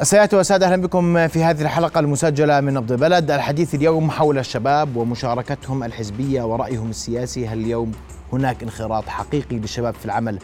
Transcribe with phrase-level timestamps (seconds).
[0.00, 3.30] السيدات والسادة أهلا بكم في هذه الحلقة المسجلة من نبض بلد.
[3.30, 7.48] الحديث اليوم حول الشباب ومشاركتهم الحزبية ورأيهم السياسي.
[7.48, 7.92] هل اليوم
[8.32, 10.38] هناك انخراط حقيقي للشباب في العمل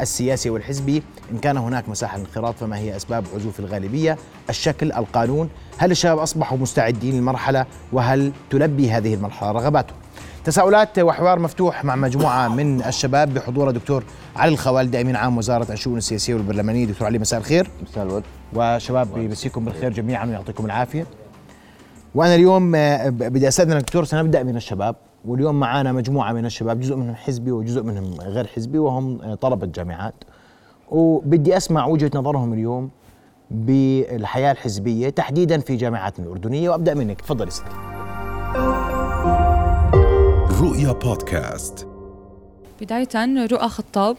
[0.00, 1.02] السياسي والحزبي؟
[1.32, 4.18] إن كان هناك مساحة للانخراط فما هي أسباب عزوف الغالبية؟
[4.50, 5.48] الشكل القانون
[5.78, 9.96] هل الشباب أصبحوا مستعدين للمرحلة؟ وهل تلبي هذه المرحلة رغباتهم؟
[10.44, 14.04] تساؤلات وحوار مفتوح مع مجموعة من الشباب بحضور دكتور
[14.36, 16.86] علي الخوالد أمين عام وزارة الشؤون السياسية والبرلمانية.
[16.86, 17.70] دكتور علي مساء الخير.
[17.90, 18.24] مساء الورد.
[18.54, 21.06] وشباب يمسيكم بالخير جميعا ويعطيكم العافية.
[22.14, 24.96] وأنا اليوم آه، بدي أستأذن دكتور سنبدأ من الشباب.
[25.24, 29.66] واليوم معنا مجموعة من الشباب جزء منهم حزبي وجزء منهم غير حزبي وهم آه، طلبة
[29.66, 30.14] جامعات.
[30.90, 32.90] وبدي أسمع وجهة نظرهم اليوم
[33.50, 36.70] بالحياة الحزبية تحديدا في جامعاتنا الأردنية.
[36.70, 37.70] وأبدأ منك تفضل سيدي.
[40.60, 41.86] رؤيا بودكاست.
[42.80, 44.16] بداية رؤى خطاب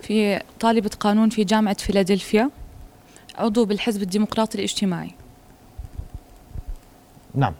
[0.00, 2.50] في طالبة قانون في جامعة فيلادلفيا.
[3.38, 5.14] عضو بالحزب الديمقراطي الاجتماعي.
[7.34, 7.54] نعم.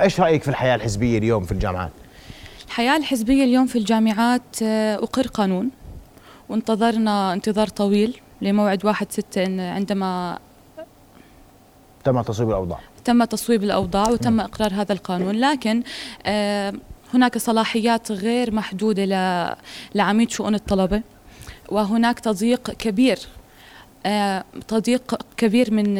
[0.00, 1.90] إيش رأيك في الحياة الحزبية اليوم في الجامعات؟
[2.66, 5.70] الحياة الحزبية اليوم في الجامعات آه، أقر قانون.
[6.48, 10.38] وانتظرنا انتظار طويل لموعد واحد ستة إن عندما
[12.04, 12.78] تم تصويب الأوضاع.
[13.04, 15.34] تم تصويب الأوضاع وتم إقرار هذا القانون.
[15.34, 15.82] لكن
[16.26, 16.72] آه،
[17.14, 19.04] هناك صلاحيات غير محدودة
[19.94, 21.02] لعميد شؤون الطلبة
[21.68, 23.18] وهناك تضييق كبير
[24.68, 25.94] تضييق كبير من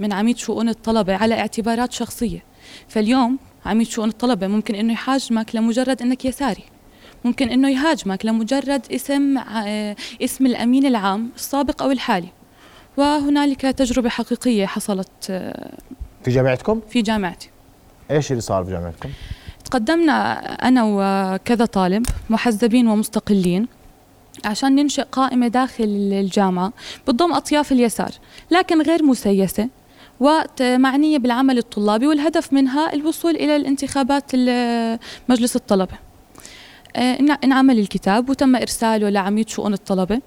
[0.00, 2.42] من عميد شؤون الطلبة على اعتبارات شخصية.
[2.88, 6.64] فاليوم عميد شؤون الطلبة ممكن إنه يحاجمك لمجرد إنك يساري.
[7.24, 12.28] ممكن إنه يهاجمك لمجرد اسم آه، اسم الأمين العام السابق أو الحالي.
[12.96, 15.72] وهنالك تجربة حقيقية حصلت آه،
[16.24, 17.50] في جامعتكم؟ في جامعتي.
[18.10, 19.10] إيش اللي صار في جامعتكم؟
[19.64, 23.68] تقدمنا أنا وكذا طالب محزبين ومستقلين.
[24.44, 26.72] عشان ننشئ قائمة داخل الجامعة
[27.08, 28.10] بتضم أطياف اليسار
[28.50, 29.68] لكن غير مسيسة
[30.20, 34.98] ومعنية بالعمل الطلابي والهدف منها الوصول إلى الانتخابات ال-
[35.28, 35.94] مجلس الطلبة.
[36.96, 40.20] آه، إنعمل الكتاب وتم إرساله لعميد شؤون الطلبة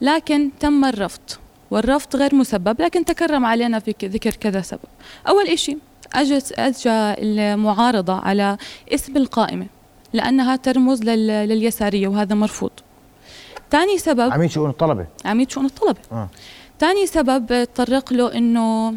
[0.00, 1.20] لكن تم الرفض
[1.70, 4.80] والرفض غير مسبب لكن تكرم علينا في ذكر كذا سبب.
[5.28, 5.76] أول إشي
[6.14, 6.90] أجت أجى
[7.22, 8.56] المعارضة على
[8.94, 9.66] اسم القائمة
[10.12, 12.70] لأنها ترمز لل- لليسارية وهذا مرفوض.
[13.70, 15.06] ثاني سبب عميد شؤون الطلبة.
[15.24, 15.98] عميد شؤون الطلبة.
[16.12, 16.28] آه.
[16.80, 18.94] ثاني سبب تطرق له إنه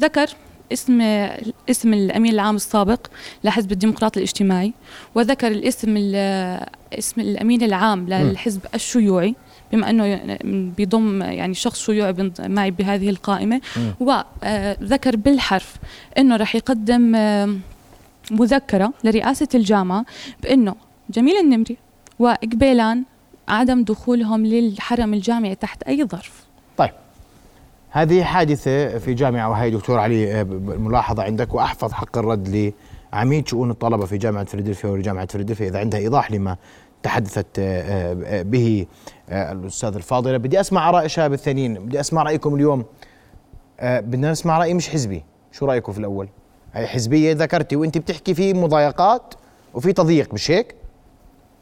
[0.00, 0.26] ذكر
[0.72, 1.00] اسم
[1.70, 3.06] اسم الأمين العام السابق
[3.44, 4.72] لحزب الديمقراطي الاجتماعي
[5.14, 6.66] وذكر الاسم ال-
[6.98, 9.34] اسم الأمين العام للحزب الشيوعي
[9.72, 10.36] بما إنه
[10.76, 13.60] بيضم يعني شخص شيوعي معي بهذه القائمة.
[14.00, 15.74] وذكر بالحرف
[16.18, 17.54] إنه راح يقدم آه،
[18.30, 20.04] مذكرة لرئاسة الجامعة
[20.42, 20.74] بإنه
[21.10, 21.76] جميل النمري
[22.18, 23.04] وقبيلان
[23.50, 26.44] عدم دخولهم للحرم الجامعي تحت أي ظرف.
[26.76, 26.90] طيب.
[27.90, 32.72] هذه حادثة في جامعة وهي دكتور علي آه، الملاحظه عندك وأحفظ حق الرد
[33.12, 36.56] لعميد شؤون الطلبة في جامعة فيلادلفيا ولجامعة فيلادلفيا إذا عندها إيضاح لما
[37.02, 38.86] تحدثت آه، آه، به
[39.30, 40.36] الاستاذ الفاضلة.
[40.36, 42.84] بدي أسمع اراء الشباب الثانيين بدي أسمع رأيكم اليوم.
[43.82, 45.24] بدنا نسمع رأي مش حزبي.
[45.52, 46.28] شو رأيكم في الأول؟
[46.74, 49.34] هي حزبية ذكرتي وأنت بتحكي في مضايقات
[49.74, 50.74] وفي تضييق مش هيك؟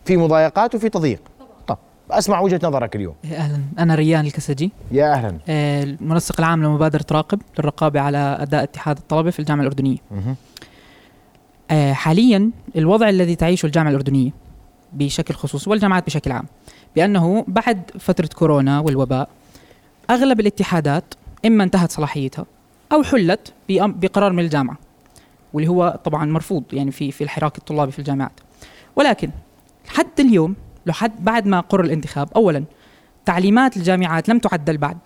[0.04, 1.20] في مضايقات وفي تضييق.
[2.10, 3.14] أسمع وجهة نظرك اليوم.
[3.24, 3.60] أهلا.
[3.78, 4.70] أنا ريان الكسجي.
[4.92, 5.38] يا أهلا.
[5.48, 9.96] آه، المنسق العام لمبادرة راقب للرقابة على أداء اتحاد الطلبة في الجامعة الأردنية.
[11.70, 14.30] آه، حاليا الوضع الذي تعيشه الجامعة الأردنية
[14.92, 16.44] بشكل خصوصي والجامعات بشكل عام
[16.96, 19.28] بأنه بعد فترة كورونا والوباء
[20.10, 21.14] أغلب الاتحادات
[21.46, 22.46] إما انتهت صلاحيتها
[22.92, 24.76] أو حلت بقرار من الجامعة
[25.52, 28.32] واللي هو طبعا مرفوض يعني في في الحراك الطلابي في الجامعات.
[28.96, 29.30] ولكن
[29.88, 30.56] حتى اليوم
[30.88, 32.28] لحد بعد ما قرر الانتخاب.
[32.36, 32.64] اولا
[33.24, 34.96] تعليمات الجامعات لم تعدل بعد.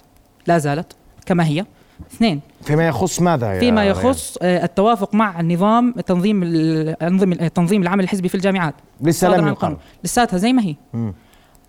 [0.46, 0.92] لا زالت.
[1.26, 1.64] كما هي.
[2.12, 7.42] اثنين فيما يخص ماذا يا فيما ريان؟ يخص آه، التوافق مع نظام تنظيم ال- أنظم-
[7.42, 8.74] آه، تنظيم العمل الحزبي في الجامعات.
[9.00, 9.76] لسه لم يقر.
[10.04, 10.74] لساتها زي ما هي.
[10.94, 11.14] مم.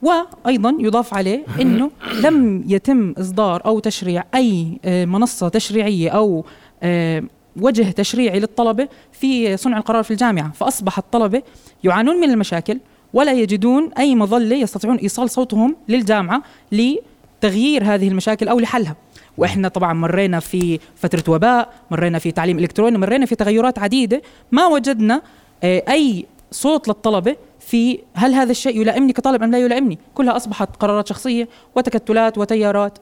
[0.02, 1.92] وأيضا يضاف عليه إنه
[2.26, 6.46] لم يتم إصدار أو تشريع أي آه، منصة تشريعية أو
[6.84, 7.24] آه،
[7.62, 10.52] وجه تشريعي للطلبة في صنع القرار في الجامعة.
[10.52, 11.42] فاصبح الطلبة
[11.84, 12.80] يعانون من المشاكل
[13.14, 18.96] ولا يجدون أي مظله يستطيعون إيصال صوتهم للجامعة لتغيير هذه المشاكل أو لحلها.
[19.38, 24.22] وإحنا طبعا مرينا في فترة وباء مرينا في تعليم إلكتروني مرينا في تغيرات عديدة.
[24.52, 25.22] ما وجدنا
[25.64, 30.00] آه، أي صوت للطلبة في هل هذا الشيء يلائمني كطالب أم لا يلائمني.
[30.16, 32.98] كلها أصبحت قرارات شخصية وتكتلات وتيارات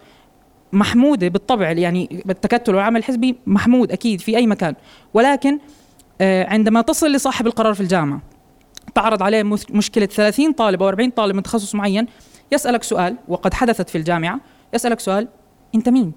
[0.74, 4.76] محمودة بالطبع يعني التكتل والعمل الحزبي محمود أكيد في أي مكان.
[5.14, 5.60] ولكن
[6.22, 8.31] آه، عندما تصل لصاحب القرار في الجامعة
[8.96, 12.06] تعرض عليه مشكلة 30 طالب أو 40 طالب من تخصص معين.
[12.52, 14.40] يسألك سؤال وقد حدثت في الجامعة.
[14.74, 15.28] يسألك سؤال
[15.76, 16.12] أنت مين؟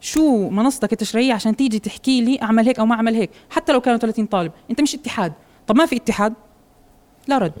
[0.00, 3.80] شو منصتك التشريعية عشان تيجي تحكي لي أعمل هيك أو ما أعمل هيك؟ حتى لو
[3.80, 4.52] كانوا 30 طالب.
[4.70, 5.32] أنت مش اتحاد.
[5.66, 6.32] طب ما في اتحاد؟
[7.28, 7.52] لا رد.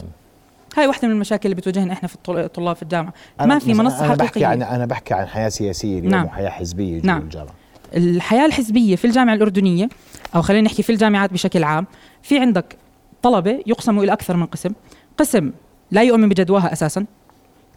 [0.76, 3.12] هاي واحدة من المشاكل اللي بتواجهنا إحنا في الطل- الطلاب في الجامعة.
[3.40, 6.24] ما في منصة أنا بحكي حقيقية عن أنا بحكي عن حياة سياسية اليوم نعم.
[6.24, 7.22] وحياة حزبية جوا نعم.
[7.22, 7.54] الجامعة
[7.96, 9.88] الحياة الحزبية في الجامعة الأردنية
[10.34, 11.86] أو خلينا نحكي في الجامعات بشكل عام
[12.22, 12.76] في عندك
[13.22, 14.70] طلبة يقسموا إلى أكثر من قسم.
[15.18, 15.52] قسم
[15.90, 17.06] لا يؤمن بجدواها أساسا.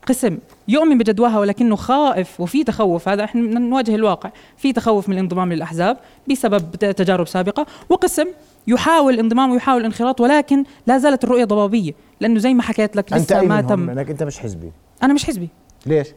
[0.07, 0.37] قسم
[0.67, 3.09] يؤمن بجدواها ولكنه خائف وفي تخوف.
[3.09, 4.29] هذا إحنا نواجه الواقع.
[4.57, 5.97] في تخوف من الانضمام للأحزاب
[6.29, 7.65] بسبب تجارب سابقة.
[7.89, 8.25] وقسم
[8.67, 11.91] يحاول الانضمام ويحاول الانخراط ولكن لا زالت الرؤية ضبابية.
[12.19, 13.85] لأنه زي ما حكيت لك لسه ما تم.
[13.91, 14.71] لأنك أنت مش حزبي.
[15.03, 15.49] أنا مش حزبي.
[15.85, 16.07] ليش؟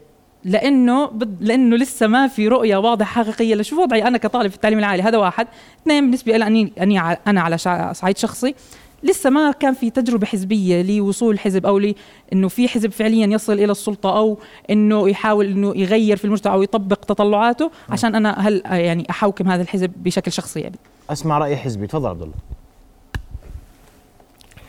[0.45, 1.43] لأنه بد...
[1.43, 3.55] لأنه لسه ما في رؤية واضحة حقيقية.
[3.55, 5.03] لشو وضعي أنا كطالب في التعليم العالي.
[5.03, 5.47] هذا واحد.
[5.81, 8.55] اثنين بالنسبة لي اني أنا على شع- صعيد شخصي.
[9.03, 11.95] لسه ما كان في تجربة حزبية لوصول حزب أو لي
[12.33, 14.37] انه في حزب فعليا يصل إلى السلطة أو
[14.69, 17.71] إنه يحاول إنه يغير في المجتمع أو يطبق تطلعاته.
[17.89, 20.75] عشان أنا هل يعني أحوكم هذا الحزب بشكل شخصي يعني.
[21.09, 21.87] أسمع رأي حزبي.
[21.87, 22.35] تفضل عبد الله.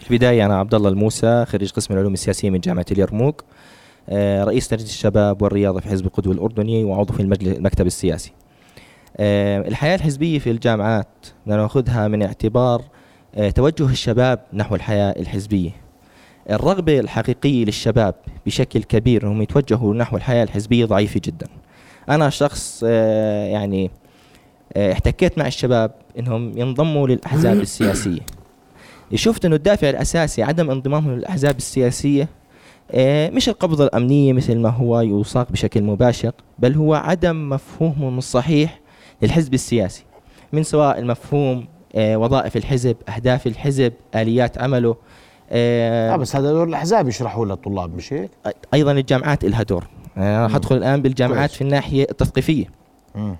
[0.00, 3.44] في البداية أنا عبد الله الموسى خريج قسم العلوم السياسية من جامعة اليرموك
[4.08, 8.32] آه، رئيس لجنة الشباب والرياضة في حزب القدوة الأردني وعضو في المجلس المكتب السياسي.
[9.16, 11.08] آه، الحياة الحزبية في الجامعات
[11.46, 12.82] بدنا نأخذها من اعتبار
[13.54, 15.70] توجه الشباب نحو الحياة الحزبية.
[16.50, 18.14] الرغبة الحقيقية للشباب
[18.46, 21.46] بشكل كبير أنهم يتوجهوا نحو الحياة الحزبية ضعيفة جدا.
[22.08, 23.90] أنا شخص آه، يعني
[24.76, 28.20] آه، احتكيت مع الشباب أنهم ينضموا للأحزاب السياسية.
[29.14, 32.28] شفت إنه الدافع الأساسي عدم انضمامهم للأحزاب السياسية
[32.90, 38.80] آه، مش القبضة الأمنية مثل ما هو يساق بشكل مباشر بل هو عدم مفهومهم الصحيح
[39.22, 40.04] للحزب السياسي
[40.52, 44.96] من سواء المفهوم آه، وظائف الحزب أهداف الحزب آليات عمله
[45.50, 48.30] آه آه، بس هذا دور الأحزاب يشرحوا للطلاب مش هيك؟
[48.74, 49.86] أيضا الجامعات لها دور
[50.16, 51.50] أنا راح أدخل الآن بالجامعات.
[51.50, 52.64] في الناحية التثقيفية
[53.14, 53.36] مم.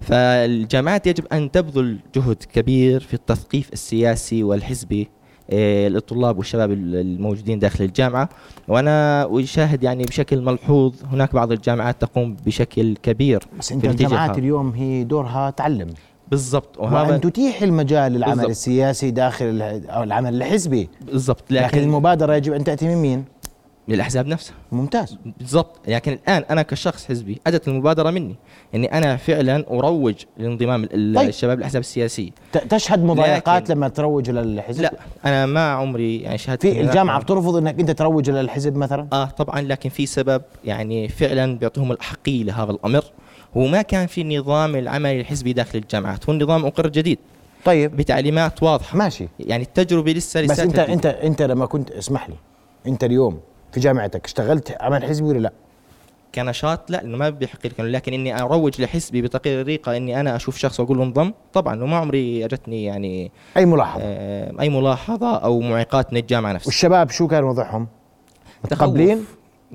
[0.00, 5.08] فالجامعات يجب أن تبذل جهد كبير في التثقيف السياسي والحزبي
[5.50, 8.28] آه، للطلاب والشباب ال- الموجودين داخل الجامعة
[8.68, 14.38] وأنا أشاهد يعني بشكل ملحوظ هناك بعض الجامعات تقوم بشكل كبير بس أنت الجامعات.
[14.38, 15.88] اليوم هي دورها تعلم
[16.32, 16.78] بالضبط.
[16.78, 18.50] وهذا تتيح المجال للعمل بالضبط.
[18.50, 20.88] السياسي داخل أو العمل الحزبي.
[21.00, 21.44] بالضبط.
[21.50, 23.24] لكن, لكن المبادرة يجب أن تأتي من مين؟
[23.88, 24.54] للأحزاب نفسها.
[24.72, 25.18] ممتاز.
[25.38, 25.80] بالضبط.
[25.88, 28.36] لكن الآن أنا كشخص حزبي أتت المبادرة مني.
[28.74, 31.28] اني أنا فعلا أروج لانضمام طيب.
[31.28, 32.30] الشباب للاحزاب السياسية.
[32.68, 34.92] تشهد مضايقات لما تروج للحزب لا.
[35.24, 39.60] أنا ما عمري يعني شهدت في الجامعة بترفض أنك أنت تروج للحزب مثلا؟ آه طبعا.
[39.60, 43.04] لكن في سبب يعني فعلا بيعطيهم الاحقيه لهذا الأمر.
[43.56, 47.18] هو ما كان في نظام العمل الحزبي داخل الجامعات هو النظام اقر جديد.
[47.64, 47.96] طيب.
[47.96, 48.98] بتعليمات واضحة.
[48.98, 49.28] ماشي.
[49.40, 52.34] يعني التجربة لسه بس انت انت انت لما كنت اسمح لي
[52.86, 53.40] انت اليوم
[53.72, 55.52] في جامعتك اشتغلت عمل حزبي ولا لا؟
[56.34, 60.80] كنشاط لا لأنه ما بيحق كانوا، لكن إني أروج لحزبي بطريقة إني أنا أشوف شخص
[60.80, 66.12] وأقول له انضم طبعا وما عمري أجتني يعني أي ملاحظة؟ آه أي ملاحظة أو معيقات
[66.12, 66.66] من الجامعة نفسها.
[66.66, 67.88] والشباب شو كان وضعهم؟
[68.64, 69.24] متقبلين؟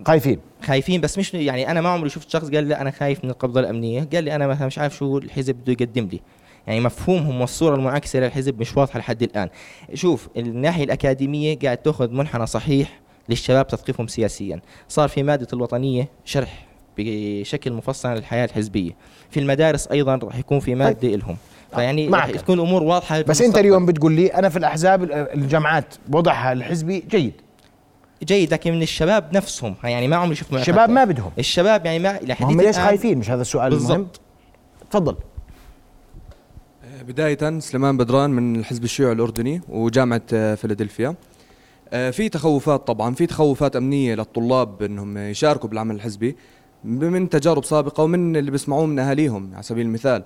[0.07, 0.39] خايفين.
[0.63, 3.59] خايفين بس مش يعني أنا ما عمري شفت شخص قال لي أنا خايف من القبضة
[3.59, 4.07] الأمنية.
[4.13, 6.19] قال لي أنا مثلا مش عارف شو الحزب بده يقدم لي.
[6.67, 9.49] يعني مفهومهم والصورة المعاكسه للحزب مش واضحة لحد الآن.
[9.94, 12.99] شوف الناحية الأكاديمية قاعد تأخذ منحنى صحيح
[13.29, 14.59] للشباب تثقيفهم سياسيا.
[14.88, 16.65] صار في مادة الوطنية شرح
[16.97, 18.91] بشكل مفصل عن الحياة الحزبية.
[19.29, 21.38] في المدارس أيضا راح يكون في مادة لهم.
[21.75, 22.36] فيعني راح معك.
[22.36, 23.60] تكون الأمور واضحة بس أنت بالمستقبل.
[23.60, 27.33] اليوم بتقول لي أنا في الأحزاب ال- الجامعات وضعها الحزبي جيد.
[28.24, 29.75] جيد لكن من الشباب نفسهم.
[29.83, 30.53] يعني ما عمري شفت.
[30.53, 31.31] الشباب ما بدهم.
[31.39, 34.19] الشباب يعني ما ما هم ليش خايفين؟ مش هذا السؤال المهم؟ بالضبط.
[34.91, 35.15] تفضل.
[37.07, 41.15] بداية سليمان بدران من الحزب الشيوعي الأردني وجامعة آه، فيلادلفيا.
[41.93, 46.36] آه، في تخوفات طبعا في تخوفات أمنية للطلاب أنهم يشاركوا بالعمل الحزبي
[46.83, 50.24] من تجارب سابقة ومن اللي بيسمعوه من أهاليهم على سبيل المثال.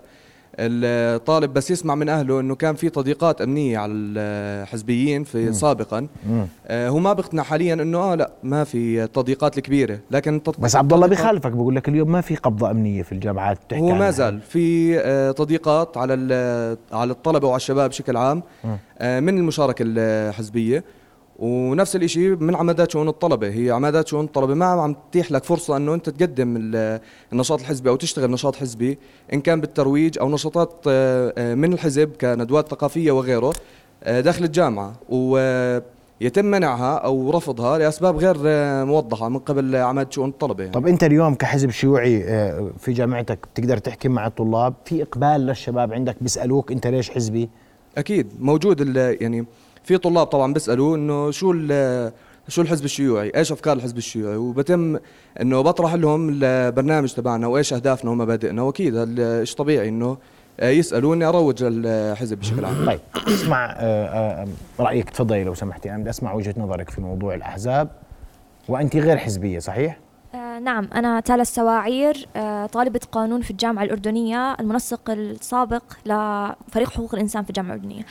[0.60, 6.08] الطالب بس يسمع من أهله أنه كان في تضييقات أمنية على الحزبيين في سابقا.
[6.30, 6.48] مم.
[6.68, 10.00] آه، هو ما بيقتنع حاليا أنه آه لا ما في التضييقات الكبيرة.
[10.12, 13.82] لكن بس عبد الله بيخالفك بيقول لك اليوم ما في قبضة أمنية في الجامعات بتحكي
[13.82, 14.12] هو ما.
[14.12, 14.42] زال.
[14.42, 16.14] في آه، تضييقات على
[16.92, 18.44] على الطلبة وعلى الشباب بشكل عام.
[19.00, 20.84] آه، من المشاركة الحزبية؟
[21.42, 23.48] ونفس الشيء من عمادات شؤون الطلبة.
[23.50, 27.00] هي عمادات شؤون الطلبة ما عم تتيح لك فرصة إنه أنت تقدم ال-
[27.34, 28.98] النشاط الحزبي أو تشتغل نشاط حزبي
[29.34, 33.54] إن كان بالترويج أو نشاطات آه، آه، من الحزب كندوات ثقافية وغيره
[34.04, 34.94] آه، داخل الجامعة.
[35.10, 38.38] ويتم منعها أو رفضها لأسباب غير
[38.86, 40.64] موضحة من قبل عماد شؤون الطلبة.
[40.64, 40.74] يعني.
[40.76, 42.24] طب أنت اليوم كحزب شيوعي
[42.80, 47.50] في جامعتك بتقدر تحكي مع الطلاب؟ في إقبال للشباب عندك بيسألوك أنت ليش حزبي؟
[47.98, 49.46] أكيد موجود ال- يعني
[49.84, 52.12] في طلاب طبعا بيسألوا إنه شو ال-
[52.48, 54.98] شو الحزب الشيوعي؟ إيش أفكار الحزب الشيوعي؟ وبتم
[55.42, 60.18] إنه بطرح لهم البرنامج تبعنا وإيش أهدافنا ومبادئنا وأكيد هذا شيء طبيعي إنه
[60.62, 62.86] يسالوني أروج للحزب بشكل عام.
[62.86, 64.48] طيب اسمع آه، آه،
[64.80, 65.90] رأيك تفضلي لو سمحتي.
[65.90, 67.90] أنا بدي أسمع وجهة نظرك في موضوع الأحزاب.
[68.68, 70.00] وانت غير حزبية صحيح؟
[70.36, 70.90] آه نعم.
[70.96, 77.50] أنا تالا السواعير آه طالبة قانون في الجامعة الأردنية المنسق السابق لفريق حقوق الإنسان في
[77.50, 78.04] الجامعة الأردنية.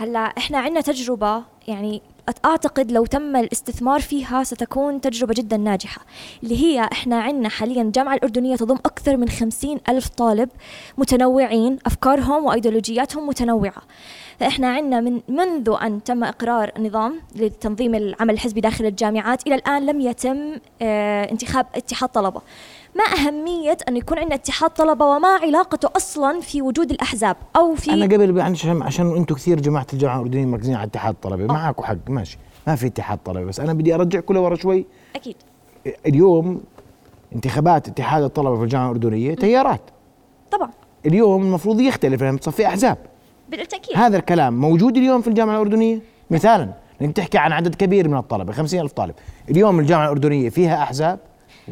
[0.00, 2.02] هلا إحنا عندنا تجربة يعني
[2.44, 6.00] أعتقد لو تم الاستثمار فيها ستكون تجربة جدا ناجحة.
[6.42, 10.48] اللي هي إحنا عندنا حاليا الجامعة الأردنية تضم أكثر من خمسين ألف طالب
[10.98, 13.82] متنوعين أفكارهم وأيديولوجياتهم متنوعة.
[14.40, 19.86] فإحنا عندنا من منذ أن تم إقرار نظام لتنظيم العمل الحزبي داخل الجامعات إلى الآن
[19.86, 22.42] لم يتم آه، انتخاب اتحاد طلبة.
[22.98, 27.92] ما أهمية أن يكون عندنا اتحاد طلبة وما علاقته أصلا في وجود الأحزاب أو في
[27.92, 31.46] أنا قبل عشان عشان أنتم كثير جماعة الجامعة الاردنيه مركزين على اتحاد طلبة.
[31.46, 32.38] معكم حق ماشي.
[32.66, 34.86] ما في اتحاد طلبة بس أنا بدي ارجعكم لورا شوي.
[35.16, 35.36] أكيد.
[36.06, 36.60] اليوم
[37.34, 39.80] انتخابات اتحاد الطلبة في الجامعة الأردنية تيارات.
[40.50, 40.70] طبعا.
[41.06, 42.98] اليوم المفروض يختلف لما تصفي أحزاب.
[43.48, 43.96] بالتأكيد.
[43.96, 46.00] هذا الكلام موجود اليوم في الجامعة الأردنية؟
[46.30, 46.68] مثالا
[47.00, 49.14] لانك تحكي عن عدد كبير من الطلبة 50 ألف طالب.
[49.50, 51.18] اليوم الجامعة الأردنية فيها أحزاب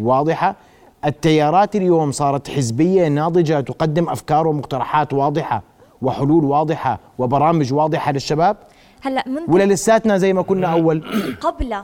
[0.01, 0.57] واضحة
[1.05, 5.63] التيارات اليوم صارت حزبية ناضجة تقدم أفكار ومقترحات واضحة
[6.03, 8.57] وحلول واضحة وبرامج واضحة للشباب؟
[9.03, 11.05] هلأ منذ ولا لساتنا زي ما كنا أول؟
[11.41, 11.77] قبل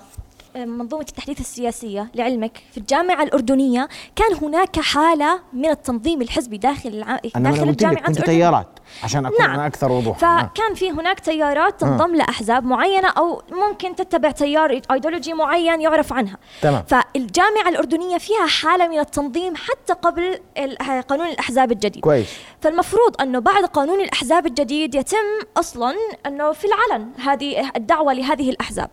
[0.57, 7.16] منظومة التحديث السياسية لعلمك في الجامعة الأردنية كان هناك حالة من التنظيم الحزبي داخل الع...
[7.16, 8.21] داخل أنا قلت لك الجامعات كنت.
[8.26, 8.69] تيارات.
[9.04, 9.61] عشان أكون نعم.
[9.61, 10.50] أكثر وضوح آه.
[10.54, 16.37] فكان في هناك تيارات تنضم لأحزاب معينة أو ممكن تتبع تيار ايديولوجي معين يعرف عنها
[16.62, 16.82] تمام.
[16.88, 22.28] فالجامعة الأردنية فيها حالة من التنظيم حتى قبل ال- قانون الأحزاب الجديد كويس
[22.61, 25.16] فالمفروض أنه بعد قانون الأحزاب الجديد يتم
[25.56, 25.94] أصلا
[26.26, 28.90] أنه في العلن هذه الدعوة لهذه الأحزاب.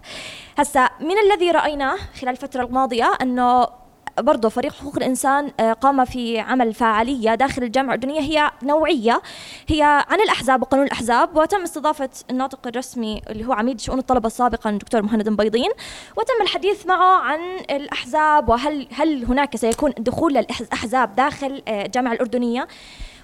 [0.58, 3.68] هسا من الذي رأيناه خلال الفترة الماضية أنه
[4.20, 9.22] برضه فريق حقوق الإنسان آه، قام في عمل فعاليه داخل الجامعة الأردنية هي نوعية
[9.68, 14.70] هي عن الأحزاب وقانون الأحزاب وتم استضافة الناطق الرسمي اللي هو عميد شؤون الطلبة سابقا
[14.70, 15.70] الدكتور مهند بيضين
[16.18, 17.40] وتم الحديث معه عن
[17.72, 22.68] الأحزاب وهل هل هناك سيكون دخول للأحزاب داخل آه، الجامعة الأردنية.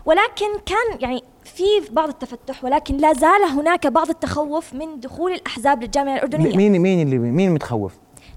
[0.05, 5.83] ولكن كان يعني في بعض التفتح ولكن لا زال هناك بعض التخوف من دخول الأحزاب
[5.83, 6.57] للجامعة الأردنية.
[6.57, 7.93] مين مين اللي مين متخوف؟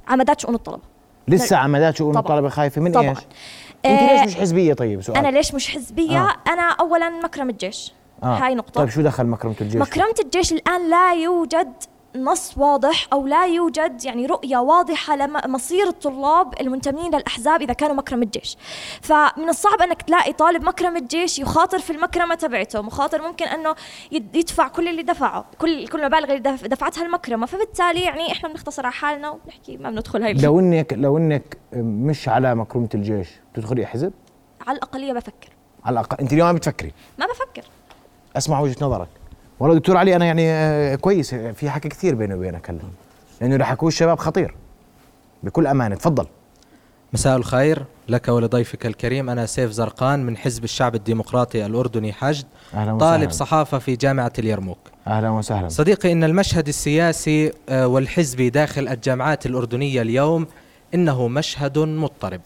[0.08, 0.97] عمدات شؤون الطلبة.
[1.28, 1.56] لسه
[1.96, 2.22] شؤون طبعاً.
[2.22, 3.08] الطلبة خايفة من طبعا.
[3.08, 3.18] إيش؟
[3.86, 5.18] أنت آه، ليش مش حزبية طيب؟ سؤال.
[5.18, 6.32] أنا ليش مش حزبية؟ آه.
[6.48, 7.92] أنا اولا مكرم الجيش.
[8.22, 8.72] هاي نقطة.
[8.80, 11.72] طيب شو دخل مكرمة الجيش؟ مكرمة الجيش الآن لا يوجد
[12.16, 18.22] نص واضح أو لا يوجد يعني رؤية واضحة لمصير الطلاب المنتمين للأحزاب إذا كانوا مكرم
[18.22, 18.56] الجيش.
[19.02, 23.46] فمن الصعب أنك تلاقي طالب مكرم الجيش يخاطر في المكرمة تبعته مخاطر ممكن
[24.12, 27.46] يد- يدفع كل اللي دفعه كل كل المبالغ اللي دف- دفعتها المكرمة.
[27.46, 32.28] فبالتالي يعني إحنا بنختصر على حالنا وبنحكي ما بندخل هاي لو انك لو إنك مش
[32.28, 34.12] على مكرمة الجيش تدخلي حزب
[34.66, 35.48] على الأقلية بفكر.
[35.84, 36.16] على الأقل.
[36.20, 37.64] أنت اليوم ما بتفكري؟ ما بفكر.
[38.36, 39.08] أسمع وجهة نظرك.
[39.60, 41.34] والله دكتور علي أنا يعني آه، كويس.
[41.34, 42.78] في حكي كثير بيني وبينك هلا.
[43.40, 44.54] لأنه اللي حكوه الشباب خطير.
[45.42, 46.26] بكل أمانة تفضل.
[47.12, 49.30] مساء الخير لك ولضيفك الكريم.
[49.30, 53.10] أنا سيف زرقان من حزب الشعب الديمقراطي الأردني حشد أهلا وسهلا.
[53.10, 54.78] طالب صحافة في جامعة اليرموك.
[55.06, 55.68] أهلا وسهلا.
[55.68, 60.46] صديقي إن المشهد السياسي آه، والحزبي داخل الجامعات الأردنية اليوم
[60.94, 62.40] إنه مشهد مضطرب.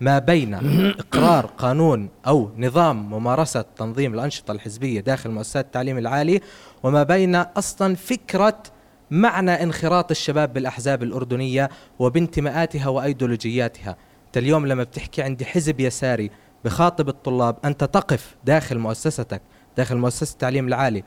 [0.00, 0.54] ما بين
[0.98, 6.40] إقرار قانون أو نظام ممارسة تنظيم الأنشطة الحزبية داخل مؤسسات التعليم العالي
[6.82, 8.62] وما بين أصلا فكرة
[9.10, 13.96] معنى انخراط الشباب بالأحزاب الأردنية وبانتماءاتها وأيديولوجياتها.
[14.26, 16.30] أنت اليوم لما بتحكي عندي حزب يساري
[16.64, 19.42] بخاطب الطلاب أنت تقف داخل مؤسستك
[19.76, 21.04] داخل مؤسسة التعليم العالي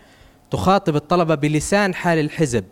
[0.52, 2.66] تخاطب الطلبة بلسان حال الحزب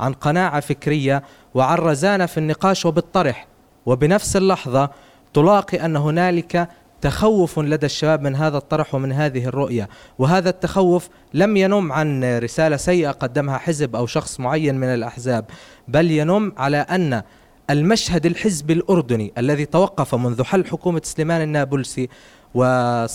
[0.00, 1.22] عن قناعة فكرية
[1.54, 3.46] وعن رزانة في النقاش وبالطرح.
[3.86, 4.90] وبنفس اللحظة
[5.36, 6.68] تلاقي أن هنالك
[7.00, 9.88] تخوف لدى الشباب من هذا الطرح ومن هذه الرؤية.
[10.18, 15.44] وهذا التخوف لم ينم عن رسالة سيئة قدمها حزب أو شخص معين من الأحزاب
[15.88, 17.22] بل ينم على أن
[17.70, 22.08] المشهد الحزبي الأردني الذي توقف منذ حل حكومة سليمان النابلسي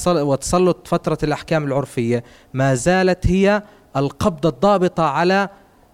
[0.06, 2.24] وتسلط فترة الأحكام العرفية
[2.54, 3.63] ما زالت هي
[3.96, 5.50] القبضة الضابطة على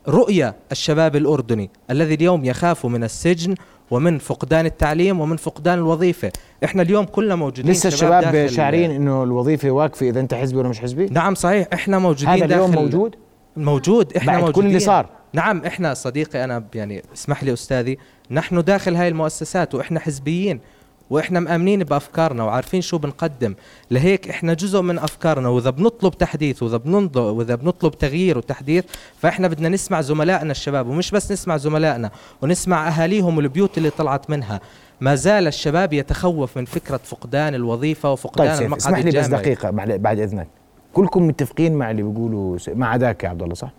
[0.07, 3.55] رؤية الشباب الأردني الذي اليوم يخاف من السجن
[3.91, 6.31] ومن فقدان التعليم ومن فقدان الوظيفة.
[6.63, 10.69] إحنا اليوم كلنا موجودين لسه شباب الشباب شاعرين إنه الوظيفة واقفة إذا أنت حزبي ولا
[10.69, 11.67] مش حزبي؟ نعم صحيح.
[11.73, 13.15] إحنا موجودين هذا اليوم موجود؟
[13.57, 14.17] موجود.
[14.17, 14.69] إحنا بعد كل موجودين.
[14.69, 15.09] اللي صار.
[15.33, 17.97] نعم إحنا صديقي أنا يعني اسمح لي أستاذي
[18.31, 20.59] نحن داخل هاي المؤسسات وإحنا حزبيين.
[21.09, 23.55] وإحنا مآمنين بأفكارنا وعارفين شو بنقدم.
[23.91, 25.49] لهيك إحنا جزء من أفكارنا.
[25.49, 28.85] وإذا بنطلب تحديث وإذا بننض وإذا بنطلب تغيير وتحديث
[29.17, 30.87] فإحنا بدنا نسمع زملائنا الشباب.
[30.87, 32.11] ومش بس نسمع زملائنا
[32.41, 34.59] ونسمع أهاليهم والبيوت اللي طلعت منها.
[35.01, 39.41] ما زال الشباب يتخوف من فكرة فقدان الوظيفة وفقدان طيب المقعد اسمح لي بس الجامعي.
[39.41, 40.47] دقيقة بعد إذنك.
[40.93, 43.71] كلكم متفقين مع اللي بيقولوا ما عداك يا عبد الله صح؟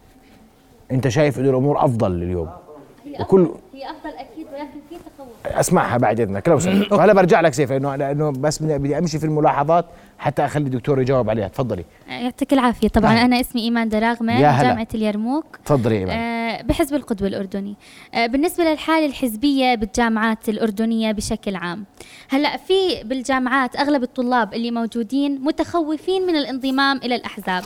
[0.91, 2.49] أنت شايف إنه الأمور أفضل اليوم؟
[3.21, 4.97] وكل هي أفضل أكيد ولكن في
[5.55, 6.93] أسمعها بعد إذنك لو سمحت.
[6.93, 9.87] وهلا برجع لك سيف لأنه لأنه بس بدي أمشي في الملاحظات
[10.19, 11.49] حتى أخلي الدكتور يجاوب عليها.
[11.49, 11.85] تفضلي.
[12.09, 12.89] يعطيك العافية.
[12.89, 13.25] طبعا أهلا.
[13.25, 14.69] أنا اسمي إيمان دراغمة يا هلا.
[14.69, 15.59] جامعة اليرموك.
[15.65, 16.19] تفضلي إيمان.
[16.19, 17.75] آه، بحزب القدوة الأردني.
[18.15, 21.85] آه، بالنسبة للحالة الحزبية بالجامعات الأردنية بشكل عام
[22.29, 27.65] هلأ في بالجامعات أغلب الطلاب اللي موجودين متخوفين من الانضمام إلى الأحزاب.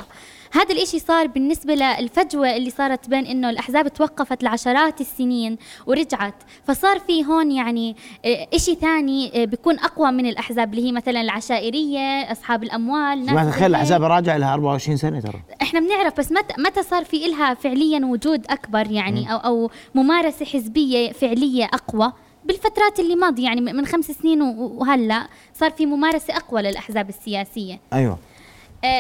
[0.53, 5.57] هذا الإشي صار بالنسبة للفجوة اللي صارت بين إنه الأحزاب توقفت لعشرات السنين
[5.87, 6.35] ورجعت.
[6.65, 11.21] فصار في هون يعني آه، إشي ثاني آه، بيكون أقوى من الأحزاب اللي هي مثلا
[11.21, 13.67] العشائرية أصحاب الأموال ناس تخيل هيك.
[13.67, 15.41] الأحزاب راجع لها 24 سنة ترى.
[15.63, 20.45] إحنا بنعرف بس متى متى صار في إلها فعليا وجود أكبر يعني أو أو ممارسة
[20.45, 22.13] حزبية فعلية أقوى؟
[22.45, 27.81] بالفترات اللي ماضية يعني من خمس سنين وهلأ صار في ممارسة أقوى للأحزاب السياسية.
[27.93, 28.13] أيوه.
[28.13, 28.32] آه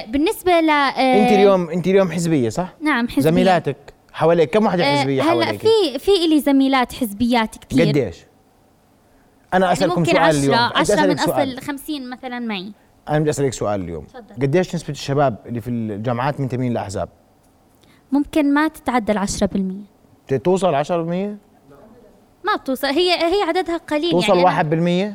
[0.08, 3.22] بالنسبة ل آه انت اليوم انت اليوم حزبية صح؟ نعم حزبية.
[3.22, 3.76] زميلاتك
[4.12, 8.16] حواليك كم وحده آه حزبية هلا حواليك؟ في في إلي زميلات حزبيات كثير قديش؟
[9.54, 10.54] أنا يعني أسألكم ممكن سؤال اليوم.
[10.54, 11.58] بدي عشرة من أسألك سؤال.
[11.58, 12.72] أصل خمسين مثلا معي.
[13.08, 14.04] أنا بدي أسألك سؤال اليوم.
[14.04, 14.34] تفضل.
[14.42, 17.08] قديش نسبة الشباب اللي في الجامعات منتمين لأحزاب؟
[18.12, 19.84] ممكن ما تتعدى العشرة بالمية.
[20.44, 20.90] توصل 10%
[22.44, 22.86] ما بتوصل.
[22.86, 25.14] هي هي عددها قليل توصل يعني أنا-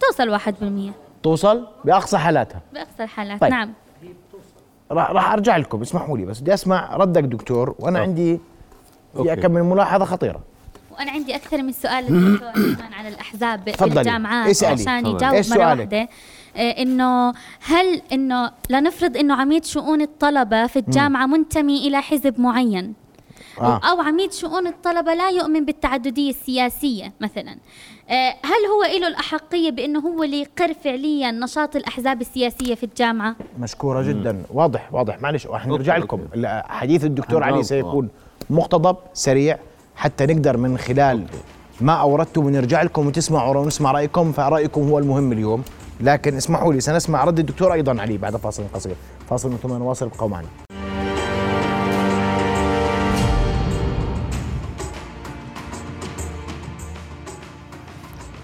[0.00, 0.92] توصل واحد بالمية.
[1.22, 2.60] توصل؟ بأقصى حالاتها.
[2.74, 3.50] بأقصى الحالات طيب.
[3.50, 3.72] نعم.
[4.90, 8.40] راح راح أرجع لكم اسمحوا لي بس بدي أسمع ردك دكتور وأنا عندي
[9.16, 9.34] أوكي.
[9.34, 10.40] في كم من ملاحظة خطيرة
[10.98, 13.68] وأنا عندي أكثر من سؤال للدكتور كمان على الأحزاب.
[13.68, 14.72] الجامعات اسألي.
[14.82, 15.06] عشان.
[15.06, 16.08] يجاوب مرة؟ واحدة
[16.56, 22.94] آه، إنه هل إنه لنفرض إنه عميد شؤون الطلبة في الجامعة منتمي إلى حزب معين
[23.60, 23.80] آه.
[23.90, 27.56] أو عميد شؤون الطلبة لا يؤمن بالتعددية السياسية مثلا.
[28.10, 33.36] آه، هل هو له الأحقية بأنه هو اللي يقر فعليا نشاط الأحزاب السياسية في الجامعة؟
[33.60, 34.42] مشكورة جدا.
[34.50, 35.22] واضح واضح.
[35.22, 36.20] معلش راح نرجع أوكي، لكم.
[36.68, 37.62] حديث الدكتور علي.
[37.62, 38.08] سيكون
[38.50, 39.58] مقتضب سريع
[39.96, 41.24] حتى نقدر من خلال
[41.80, 45.62] ما أوردتم نرجع لكم وتسمعوا ونسمع رأيكم فرأيكم هو المهم اليوم.
[46.00, 48.94] لكن اسمحوا لي سنسمع رد الدكتور أيضا علي بعد فاصل قصير.
[49.30, 50.67] فاصل ثم نواصل ابقوا معنا.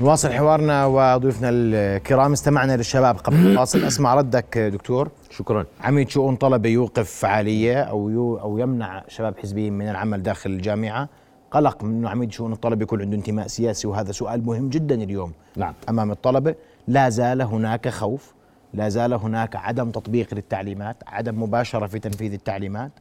[0.04, 2.32] نواصل حوارنا وضيوفنا الكرام.
[2.32, 3.84] استمعنا للشباب قبل الفاصل.
[3.84, 5.10] أسمع ردك دكتور.
[5.30, 5.66] شكرا.
[5.80, 11.08] عميد شؤون طلبة يوقف فعالية أو يو أو يمنع شباب حزبيين من العمل داخل الجامعة.
[11.50, 15.32] قلق من إنه عميد شؤون الطلبة يكون عنده انتماء سياسي وهذا سؤال مهم جدا اليوم
[15.56, 15.74] نعم.
[15.88, 16.54] أمام الطلبة.
[16.88, 18.34] لا زال هناك خوف
[18.74, 22.92] لا زال هناك عدم تطبيق للتعليمات عدم مباشرة في تنفيذ التعليمات.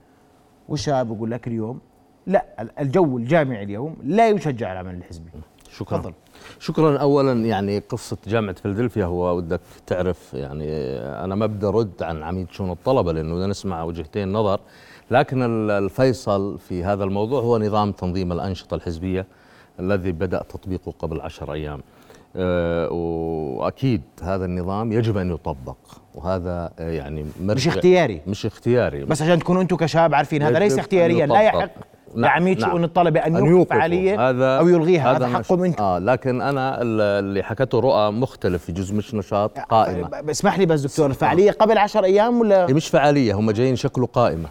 [0.70, 1.80] والشباب يقول لك اليوم
[2.28, 2.46] لا
[2.80, 5.30] الجو الجامعي اليوم لا يشجع العمل الحزبي.
[5.72, 5.98] شكرا.
[5.98, 6.13] تفضل.
[6.60, 6.98] شكرا.
[6.98, 10.66] اولا يعني قصة جامعة فيلادلفيا هو ودك تعرف يعني
[11.00, 14.60] أنا ما بدي أرد عن عميد شؤون الطلبة لأنه بدنا نسمع وجهتين نظر
[15.12, 19.26] لكن ال- الفيصل في هذا الموضوع هو نظام تنظيم الأنشطة الحزبية
[19.80, 21.82] الذي بدأ تطبيقه قبل عشر أيام.
[22.36, 25.78] أه، وأكيد هذا النظام يجب أن يطبق
[26.16, 28.22] وهذا آه، يعني مش اختياري.
[28.28, 29.06] مش اختياري.
[29.06, 31.42] بس عشان تكونوا أنتم كشباب عارفين هذا ليس اختياريا لا.
[31.42, 31.70] يحق.
[32.15, 32.69] نعم، لعميد نعم.
[32.69, 33.76] شؤون الطلبة أن يوقف يوقفوا.
[33.78, 38.12] فعالية هذا أو يلغيها هذا مش- حقهم أنتم آه لكن أنا ال- اللي حكته رؤى
[38.12, 40.08] مختلف في جزء مش نشاط قائمة.
[40.08, 43.76] ب- اسمح لي بس دكتور الفعاليه قبل عشر أيام ولا؟ هي مش فعالية هم جايين
[43.76, 44.49] شكلوا قائمة.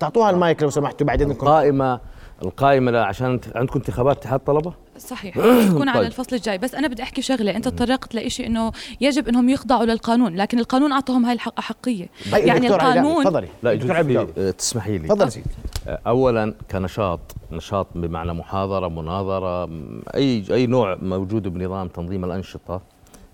[0.00, 2.00] تعطوها المايك لو سمحتوا بعد اذنكم قائمة
[2.42, 5.34] القائمة عشان عندكم انتخابات اتحاد طلبه صحيح.
[5.70, 6.06] تكون على طيب.
[6.06, 6.58] الفصل الجاي.
[6.58, 7.56] بس أنا بدي أحكي شغلة.
[7.56, 12.46] أنت تطرقت لشيء إنه يجب إنهم يخضعوا للقانون لكن القانون اعطاهم هاي الحق احقيه طيب،
[12.46, 13.48] يعني القانون تفضلي.
[13.62, 13.90] لا يجوز.
[14.38, 15.08] آه، تسمحي لي.
[15.08, 15.50] تفضل سيدي
[15.88, 17.20] آه، اولا كنشاط
[17.52, 19.70] نشاط بمعنى محاضرة مناظرة
[20.14, 22.80] أي أي نوع موجود بنظام تنظيم الأنشطة.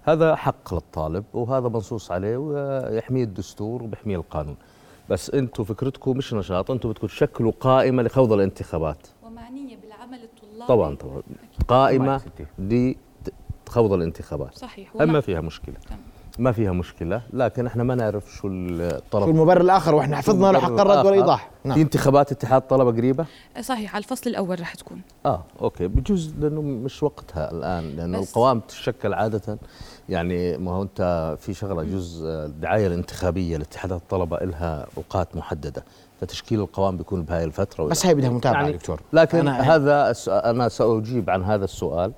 [0.02, 4.56] هذا حق للطالب وهذا منصوص عليه ويحميه الدستور وبيحميه القانون.
[5.10, 9.06] بس أنتم فكرتكم مش نشاط أنتم بدكم تشكلوا قائمة لخوض الانتخابات.
[10.68, 11.22] طبعا طبعا.
[11.68, 12.46] قائمة يا ستي.
[12.58, 13.32] دي ت-
[13.68, 14.54] خوض الانتخابات.
[14.58, 15.74] صحيح ما ومع- فيها مشكلة.
[15.74, 16.00] تمام.
[16.38, 19.24] ما فيها مشكلة لكن إحنا ما نعرف شو الطلب.
[19.24, 21.06] شو المبرر الآخر وإحنا حفظنا له حق الرد.
[21.06, 21.50] والإيضاح.
[21.62, 23.26] في نعم انتخابات اتحاد طلبة قريبة؟
[23.60, 25.00] صحيح على الفصل الأول رح تكون.
[25.26, 25.88] آه أوكي.
[25.88, 29.58] بجوز لأنه مش وقتها الآن لأنه بس- القوائم تتشكل عادة.
[30.08, 35.84] يعني ما هو أنت في شغلة جزء الدعاية الانتخابية لاتحادات الطلبة لها أوقات محددة.
[36.20, 40.68] فتشكيل القوائم بيكون بهاي الفترة بس هي بدها متابعة يعني دكتور لكن أنا- هذا أنا
[40.68, 42.12] سأجيب عن هذا السؤال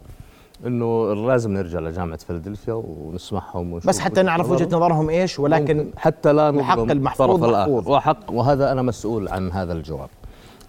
[0.67, 5.99] إنه لازم نرجع لجامعة فيلادلفيا ونسمعهم ونشوف بس حتى نعرف وجهة نظرهم إيش ولكن ممكن
[5.99, 7.45] حتى لا نظلم المحفوظ.
[7.45, 7.89] محفوظ.
[7.89, 10.09] وحق وهذا أنا مسؤول عن هذا الجواب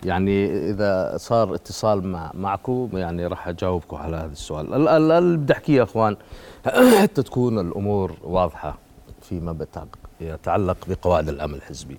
[0.06, 5.38] يعني إذا صار اتصال مع معكم يعني راح أجاوبكم على هذا السؤال ال- ال- اللي
[5.38, 6.18] بدي أحكيه يا أخوان
[7.02, 8.78] حتى تكون الأمور واضحة
[9.22, 9.66] فيما
[10.22, 11.98] يتعلق بقواعد العمل الحزبي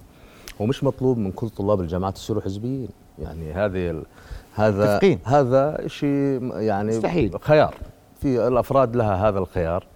[0.62, 2.88] ومش مطلوب من كل طلاب الجامعات يصيروا حزبيين.
[3.18, 4.02] يعني هذه
[4.54, 5.18] هذا متفقين.
[5.24, 7.38] هذا شيء يعني مستحيل.
[7.40, 7.74] خيار.
[8.20, 9.86] في الأفراد لها هذا الخيار.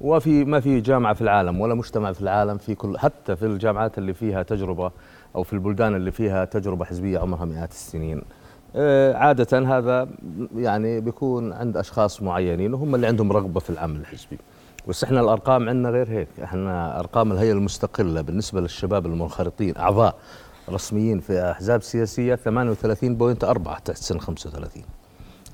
[0.00, 3.98] وفي ما في جامعة في العالم ولا مجتمع في العالم في كل حتى في الجامعات
[3.98, 4.90] اللي فيها تجربة
[5.36, 8.22] أو في البلدان اللي فيها تجربة حزبية عمرها مئات السنين.
[8.76, 10.08] آه، عادة هذا
[10.56, 14.38] يعني بيكون عند أشخاص معينين وهم اللي عندهم رغبة في العمل الحزبي.
[14.88, 16.28] بس إحنا الأرقام عندنا غير هيك.
[16.44, 20.14] إحنا أرقام الهيئة المستقلة بالنسبة للشباب المنخرطين أعضاء
[20.70, 24.82] رسميين في أحزاب سياسية 38.4 تحت سن 35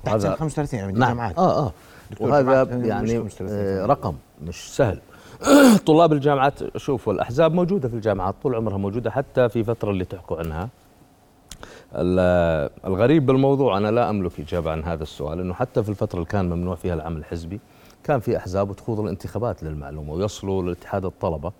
[0.03, 1.03] تحت سن 35 يعني نعم.
[1.11, 1.71] الجامعات آه آه.
[2.19, 4.99] وهذا مش يعني 35 آه رقم مش سهل.
[5.87, 10.37] طلاب الجامعات شوفوا الأحزاب موجودة في الجامعات طول عمرها موجودة حتى في فترة اللي تحكوا
[10.37, 10.69] عنها.
[11.95, 16.29] ال- الغريب بالموضوع أنا لا أملك إجابة عن هذا السؤال إنه حتى في الفترة اللي
[16.29, 17.59] كان ممنوع فيها العمل الحزبي
[18.03, 21.51] كان في أحزاب وتخوض الانتخابات للمعلومة ويصلوا لاتحاد الطلبة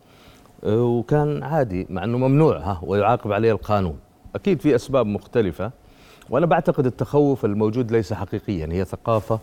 [0.63, 3.97] آه، وكان عادي مع إنه ممنوع ها ويعاقب عليه القانون.
[4.35, 5.71] أكيد في أسباب مختلفة
[6.29, 9.39] وأنا بعتقد التخوف الموجود ليس حقيقيا هي ثقافة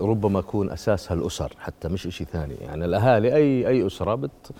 [0.00, 2.54] ربما يكون أساسها الأسر حتى مش شيء ثاني.
[2.54, 4.50] يعني الأهالي أي أي أسرة بت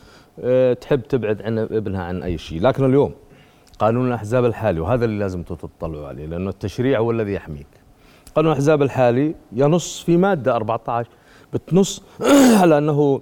[0.41, 2.61] آه، تحب تبعد عن ابنها عن أي شيء.
[2.61, 3.15] لكن اليوم
[3.79, 7.67] قانون الأحزاب الحالي وهذا اللي لازم تطلعوا عليه لأنه التشريع هو الذي يحميك.
[8.35, 11.09] قانون الأحزاب الحالي ينص في مادة 14
[11.55, 12.03] بتنص
[12.61, 13.21] على أنه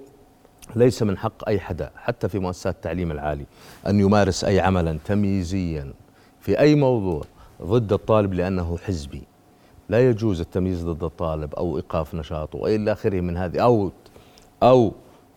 [0.75, 3.45] ليس من حق أي حدا حتى في مؤسسات التعليم العالي
[3.87, 5.93] أن يمارس أي عملا تمييزيا
[6.41, 7.21] في أي موضوع
[7.63, 9.23] ضد الطالب لأنه حزبي.
[9.89, 13.91] لا يجوز التمييز ضد الطالب أو إيقاف نشاطه وإلى آخره من هذه أو
[14.63, 14.91] أو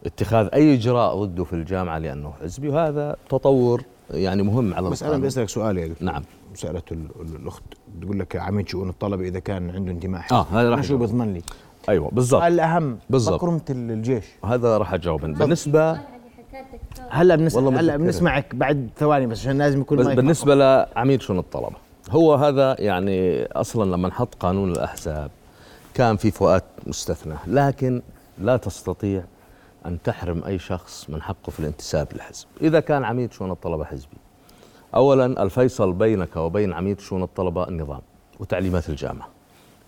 [0.06, 2.68] اتخاذ أي إجراء ضده في الجامعة لأنه حزبي.
[2.68, 5.18] وهذا تطور يعني مهم على بس أنا القانون.
[5.20, 6.06] بدي اسالك سؤال يا دكتور.
[6.06, 6.22] نعم.
[6.54, 7.62] سالت ال- ال- الأخت.
[8.02, 10.98] تقول لك عميد شؤون الطلبه إذا كان عنده انتماء آه هذا راح شو.
[10.98, 11.42] بضمن لي؟
[11.88, 12.42] أيوه بالضبط.
[12.42, 13.34] السؤال الأهم بالضبط.
[13.34, 14.24] مكرمه ال- الجيش.
[14.44, 15.20] هذا راح أجاوب.
[15.20, 16.00] بالنسبة
[17.10, 17.54] هلا بنس...
[17.54, 17.96] والله هلا.
[17.96, 21.76] بنسمعك بعد ثواني بس عشان لازم يكون بالنسبة لعميد شؤون الطلبه
[22.10, 25.30] هو هذا يعني أصلا لما نحط قانون الأحزاب
[25.94, 28.02] كان في فئات مستثنى لكن
[28.38, 29.22] لا تستطيع
[29.86, 32.46] أن تحرم أي شخص من حقه في الانتساب للحزب.
[32.62, 34.16] إذا كان عميد شؤون الطلبه حزبي؟
[34.94, 38.00] اولا الفيصل بينك وبين عميد شؤون الطلبه النظام
[38.40, 39.28] وتعليمات الجامعة.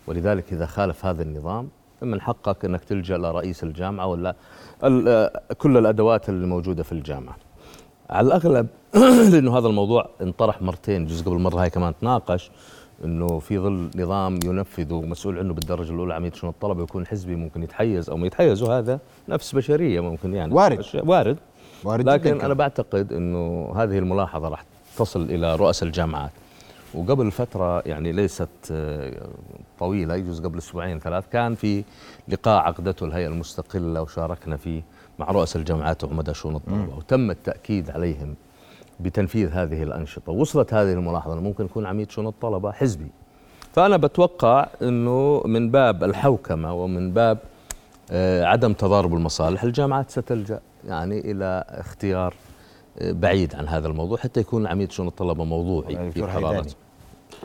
[0.07, 1.67] ولذلك إذا خالف هذا النظام
[2.01, 4.35] من حقك إنك تلجأ لرئيس الجامعة ولا
[5.57, 7.35] كل الأدوات اللي موجوده في الجامعة
[8.09, 8.67] على الأغلب
[9.31, 12.51] لأنه هذا الموضوع انطرح مرتين جزء قبل مرة هاي كمان تناقش
[13.05, 17.63] إنه في ظل نظام ينفذ ومسؤول عنه بالدرجة الأولى عميد شؤون الطلبة يكون حزبي ممكن
[17.63, 20.85] يتحيز أو ما يتحيز وهذا نفس بشرية ممكن يعني وارد.
[21.03, 21.37] وارد
[21.83, 22.41] وارد لكن.
[22.41, 24.63] أنا بعتقد إنه هذه الملاحظة راح
[24.97, 26.31] تصل إلى رؤساء الجامعات
[26.93, 29.27] وقبل فترة يعني ليست آه،
[29.79, 31.83] طويلة يجوز قبل أسبوعين ثلاث كان في
[32.27, 34.81] لقاء عقدته الهيئة المستقلة وشاركنا فيه
[35.19, 36.97] مع رؤساء الجامعات وعمداء شؤون الطلبة.
[36.97, 38.35] وتم التأكيد عليهم
[38.99, 40.31] بتنفيذ هذه الأنشطة.
[40.31, 43.07] وصلت هذه الملاحظة انه ممكن يكون عميد شؤون الطلبة حزبي.
[43.73, 47.37] فأنا بتوقع إنه من باب الحوكمة ومن باب
[48.11, 52.33] آه، عدم تضارب المصالح الجامعات ستلجأ يعني إلى اختيار
[53.01, 56.75] بعيد عن هذا الموضوع حتى يكون عميد شؤون الطلبة موضوعي في دكتور قراراته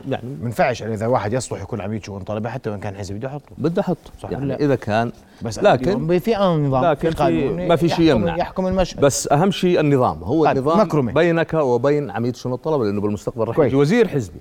[0.09, 3.17] يعني ما ينفعش يعني إذا واحد يصلح يكون عميد شؤون طلبة حتى وإن كان حزبي
[3.19, 3.51] بده يحطه.
[3.57, 7.23] بده احطه صح يعني لا؟ إذا كان بس لكن في امن نظام لكن في في
[7.23, 8.37] قانون ما في شيء يمنع.
[8.37, 8.99] يحكم المشهد.
[8.99, 10.23] بس أهم شيء النظام.
[10.23, 11.11] هو هذا النظام مكرمة.
[11.13, 13.59] بينك وبين عميد شؤون الطلبة لأنه بالمستقبل راح.
[13.59, 14.39] يجي وزير حزبي.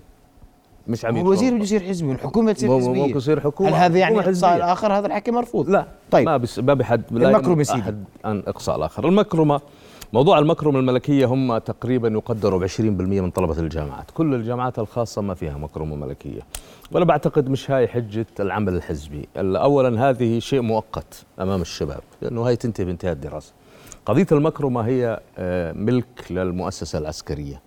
[0.89, 3.03] مش عميد الوزير بده يصير حزبي والحكومة تصير مو- حزبية.
[3.03, 4.57] ممكن يصير حكومة- هل هذا يعني إقصاء.
[4.57, 5.69] الآخر؟ هذا الحكي مرفوض.
[5.69, 6.27] لا طيب.
[6.27, 7.95] ما بس ما بحد لا يمنع سيدي.
[8.25, 9.09] عن إقصاء الآخر.
[9.09, 9.61] المكرمه
[10.13, 14.11] موضوع المكرمه الملكية هم تقريبا يقدروا ب 20% من طلبة الجامعات.
[14.11, 16.41] كل الجامعات الخاصة ما فيها مكرمه ملكيه
[16.93, 19.29] وأنا بعتقد مش هاي حجة العمل الحزبي.
[19.37, 23.53] اولا هذه شيء مؤقت أمام الشباب لأنه هاي تنتهي بانتهاء الدراسة.
[24.07, 27.61] قضية المكرمه هي آه، ملك للمؤسسة العسكرية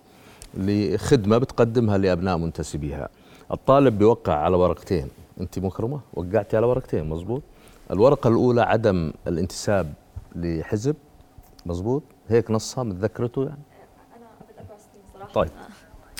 [0.54, 3.08] لخدمه بتقدمها لأبناء منتسبيها.
[3.52, 5.08] الطالب بيوقع على ورقتين.
[5.40, 7.42] أنت مكرمة؟ وقعتي على ورقتين مزبوط
[7.90, 9.92] الورقة الأولى عدم الانتساب
[10.36, 10.96] لحزب.
[11.68, 13.62] مزبوط هيك نصها متذكرته يعني؟
[15.34, 15.50] طيب.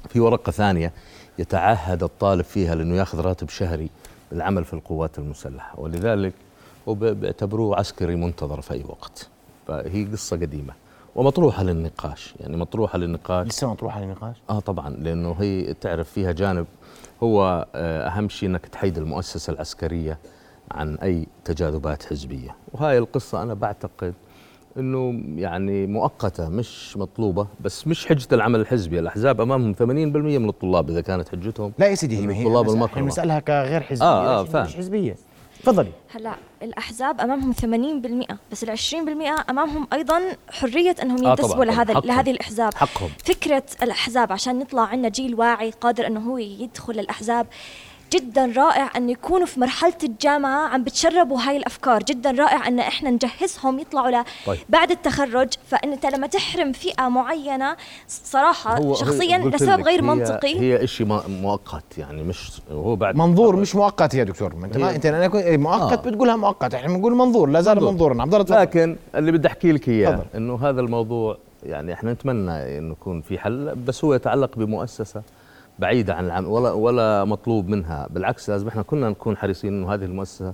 [0.09, 0.93] في ورقة ثانية
[1.39, 3.91] يتعهد الطالب فيها لأنه يأخذ راتب شهري
[4.33, 6.33] للعمل في القوات المسلحة ولذلك
[6.87, 9.29] بيعتبروه عسكري منتظر في أي وقت.
[9.67, 10.73] فهي قصة قديمة.
[11.15, 12.35] ومطروحة للنقاش.
[12.41, 13.47] يعني مطروحة للنقاش.
[13.47, 16.67] لسه مطروحة للنقاش؟ آه طبعا لأنه هي تعرف فيها جانب
[17.23, 20.19] هو آه، أهم شيء إنك تحيد المؤسسة العسكرية
[20.71, 22.57] عن أي تجاذبات حزبية.
[22.73, 24.15] وهاي القصة أنا بعتقد
[24.77, 28.99] إنه يعني مؤقتة مش مطلوبة بس مش حجة العمل الحزبي.
[28.99, 29.83] الأحزاب أمامهم 80%
[30.39, 34.41] من الطلاب إذا كانت حجتهم لا يا سيدي هي ما هي بنسالها كغير حزبية آه،
[34.41, 34.65] آه، فاهم.
[34.67, 35.17] مش حزبية.
[35.63, 35.89] تفضلي.
[36.11, 41.95] هلا الأحزاب أمامهم 80% بس ال 20% أمامهم أيضا حرية إنهم آه، ينتسبوا طبعاً، لهذا
[41.95, 42.07] حقهم.
[42.09, 42.75] لهذه الأحزاب.
[42.75, 43.11] حقهم.
[43.25, 47.47] فكرة الأحزاب عشان نطلع عنا جيل واعي قادر إنه هو يدخل الأحزاب
[48.15, 53.11] جدا رائع أن يكونوا في مرحلة الجامعة عم بتشربوا هاي الأفكار جدا رائع أن إحنا
[53.11, 54.59] نجهزهم يطلعوا ل طيب.
[54.69, 57.77] بعد التخرج فانت لما تحرم فئة معينة
[58.09, 63.57] صراحة هو- شخصيا لسبب غير هي- منطقي هي شيء مؤقت يعني مش هو بعد منظور
[63.57, 66.11] مش مؤقت يا دكتور ما أنت ما أنت أنا كنت- مؤقت آه.
[66.11, 67.91] بتقولها مؤقت إحنا بنقول منظور لا زال منظور.
[67.93, 68.61] منظورا عبد الله.
[68.63, 70.25] لكن اللي بدي أحكي لك إياه.
[70.35, 75.23] إنه هذا الموضوع يعني إحنا نتمنى إنه يكون في حل بس هو يتعلق بمؤسسة
[75.79, 78.07] بعيدة عن العمل ولا ولا مطلوب منها.
[78.11, 80.53] بالعكس لازم إحنا كنا نكون حريصين إنه هذه المؤسسة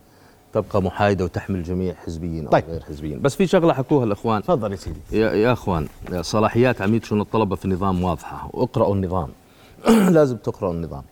[0.52, 2.64] تبقى محايدة وتحمل جميع حزبيين أو طيب.
[2.68, 3.20] غير حزبيين.
[3.20, 4.42] بس في شغلة حكوها الإخوان.
[4.42, 5.00] تفضل يا سيدي.
[5.12, 5.86] يا, يا إخوان
[6.20, 8.50] صلاحيات عميد شؤون الطلبة في النظام واضحة.
[8.52, 9.28] واقرأوا النظام.
[9.88, 11.02] لازم تقرأوا النظام.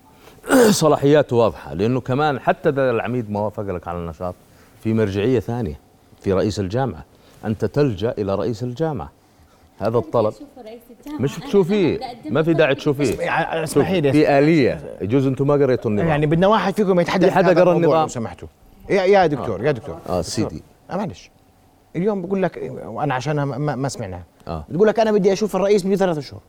[0.70, 4.34] صلاحياته واضحة لأنه كمان حتى إذا العميد ما وافق لك على النشاط
[4.82, 5.80] في مرجعية ثانية
[6.20, 7.04] في رئيس الجامعة.
[7.44, 9.10] أنت تلجأ إلى رئيس الجامعة.
[9.78, 10.32] هذا الطلب.
[11.20, 13.16] مش تشوفيه؟ ما في داعي تشوفيه.
[13.64, 14.80] اسمحي لي في آلية.
[15.00, 16.08] يجوز أنتم ما قريتوا النظام.
[16.08, 18.48] يعني بدنا واحد فيكم يتحدث في حدا الموضوع النظام؟ لو سمحتوا.
[18.90, 19.98] يا يا دكتور يا دكتور.
[20.08, 20.62] آه سيدي.
[20.90, 21.30] آه، معلش.
[21.96, 24.22] اليوم بقول لك وأنا عشان ما, ما سمعناها.
[24.48, 24.64] آه.
[24.68, 26.40] بتقول لك أنا بدي أشوف الرئيس بدي ثلاثة شهور.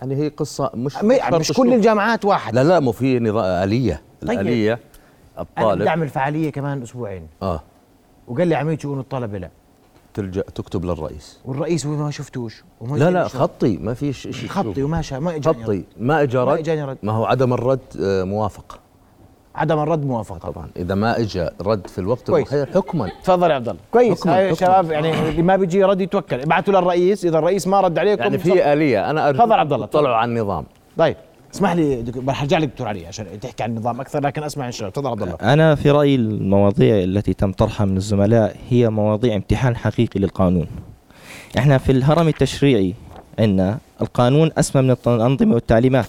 [0.00, 1.74] يعني هي قصة مش مش, كل.
[1.74, 2.54] الجامعات واحد.
[2.54, 4.02] لا لا مو في نظام آلية.
[4.22, 4.30] طيب.
[4.30, 4.82] الآلية أنا بدي
[5.40, 7.26] الطالب أعمل فعالية كمان أسبوعين.
[7.42, 7.62] آه.
[8.28, 9.50] وقال لي عميد شؤون الطلبة لا.
[10.14, 11.38] تلجأ تكتب للرئيس.
[11.44, 13.28] والرئيس هو ما شفتوش وما لا لا.
[13.28, 15.64] خطي ما فيش شيء خطي وما شاء ما اجاني رد.
[15.64, 15.84] خطي.
[16.00, 16.98] ما اجى ما رد؟ اجاني رد.
[17.02, 18.78] ما هو عدم الرد آه، موافقه
[19.54, 20.68] عدم الرد موافقه طبعا.
[20.76, 22.52] إذا ما اجى رد في الوقت كويس.
[22.52, 23.10] المخير حكما.
[23.24, 23.80] تفضل يا عبد الله.
[23.92, 24.20] كويس.
[24.20, 24.52] حكماً، هاي حكماً.
[24.52, 26.40] الشباب يعني اللي ما بيجي رد يتوكل.
[26.40, 29.10] ابعثوا للرئيس إذا الرئيس ما رد عليكم يعني في آلية.
[29.10, 29.86] أنا ارجو تفضل عبد الله،.
[29.86, 30.64] طلعوا على النظام.
[30.98, 31.16] طيب.
[31.54, 34.66] اسمح لي دك- رح ارجع لك دكتور علي عشان تحكي عن النظام أكثر لكن أسمع
[34.66, 34.90] إن شاء الله.
[34.92, 35.52] تفضل عبد الله.
[35.52, 40.66] أنا في رأيي المواضيع التي تم طرحها من الزملاء هي مواضيع امتحان حقيقي للقانون.
[41.58, 42.94] إحنا في الهرم التشريعي
[43.38, 46.06] عندنا القانون أسمى من الأنظمة والتعليمات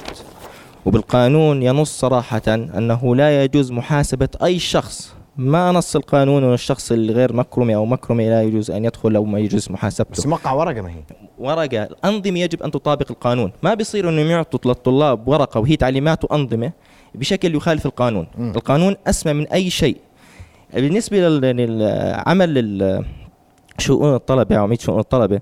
[0.85, 7.33] وبالقانون ينص صراحة أنه لا يجوز محاسبة أي شخص ما نص القانون أن الشخص الغير
[7.33, 10.11] مكرمي أو مكرمي لا يجوز أن يدخل أو ما يجوز محاسبته.
[10.11, 11.03] بس موقع ورقة ما هي.
[11.39, 11.83] ورقة.
[11.83, 13.51] الأنظمة يجب أن تطابق القانون.
[13.63, 16.71] ما بيصير أنهم يعطوا للطلاب ورقة وهي تعليمات وأنظمة
[17.15, 18.27] بشكل يخالف القانون.
[18.37, 18.51] مم.
[18.55, 19.97] القانون أسمى من أي شيء.
[20.73, 23.05] بالنسبة لل- للعمل لل-
[23.77, 25.39] شؤون الطلبة أو عميد شؤون الطلبة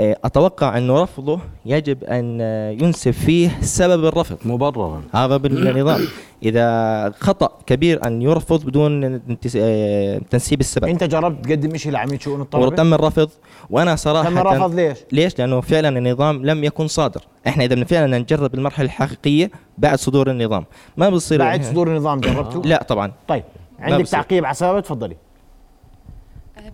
[0.00, 4.38] آه، أتوقع أنه رفضه يجب أن آه، ينسب فيه سبب الرفض.
[4.44, 5.02] مبررا.
[5.14, 6.00] هذا بالنظام.
[6.42, 9.20] إذا خطأ كبير أن يرفض بدون
[9.56, 10.84] آه، تنسيب السبب.
[10.84, 13.30] أنت جربت تقدم شيء لعميد شؤون الطلبة؟ وتم الرفض.
[13.70, 18.18] وأنا صراحة تم رفض ليش؟ ليش؟ لأنه فعلا النظام لم يكن صادر، إحنا بدنا فعلا
[18.18, 20.64] نجرب المرحلة الحقيقية بعد صدور النظام،
[20.96, 23.12] ما بصير بعد صدور النظام جربته؟ لا طبعا.
[23.28, 23.44] طيب.
[23.80, 24.08] عندك.
[24.08, 25.16] تعقيب على سبب تفضلي.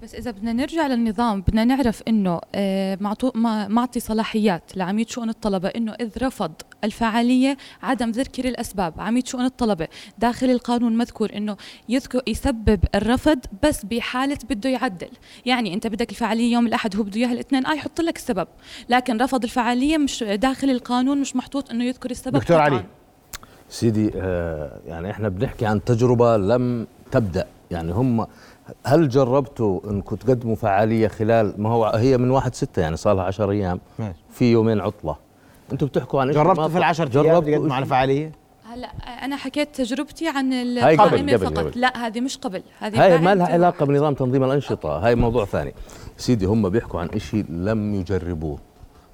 [0.02, 5.28] بس إذا بدنا نرجع للنظام بدنا نعرف إنه آه، معطو ما- معطي صلاحيات لعميد شؤون
[5.28, 6.52] الطلبة إنه إذ رفض
[6.84, 11.56] الفعالية عدم ذكر الأسباب عميد شؤون الطلبة داخل القانون مذكور إنه
[11.88, 15.08] يذكر يسبب الرفض بس بحالة بده يعدل
[15.46, 18.48] يعني أنت بدك الفعالية يوم الأحد هو بده إياها الاثنين آه يحط لك السبب
[18.88, 22.60] لكن رفض الفعالية مش داخل القانون مش محطوط إنه يذكر السبب دكتور.
[22.60, 22.84] علي.
[23.70, 28.26] سيدي آه يعني إحنا بنحكي عن تجربة لم تبدأ يعني هم
[28.86, 33.24] هل جربتوا انكم تقدموا فعالية خلال ما هو هي من واحد ستة يعني صار لها
[33.24, 34.18] 10 أيام ماشي.
[34.30, 35.16] في يومين عطلة.
[35.72, 38.32] أنتم بتحكوا عن جربتوا في العشر أيام جربتوا تقدموا على؟ فعالية؟
[38.72, 38.86] هلا
[39.24, 41.58] أنا حكيت تجربتي عن القائمة قبل- فقط.
[41.58, 41.80] قبل.
[41.80, 45.74] لا هذه مش قبل هذه هاي ما لها علاقة بنظام تنظيم الأنشطة هاي موضوع ثاني.
[46.16, 48.58] سيدي هم بيحكوا عن إشي لم يجربوه.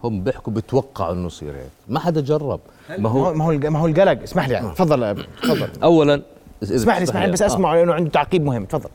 [0.05, 1.71] هم بيحكوا بتوقعوا إنه يصير هيك.
[1.89, 2.61] ما حدا جرب.
[2.99, 5.69] ما هو ما هو الق- ما هو القلق اسمح لي تفضل تفضل.
[5.83, 6.23] اولا
[6.63, 7.47] اسمح لي اسمح لي بس آه.
[7.47, 8.91] اسمع لأنه عنده تعقيب مهم تفضل.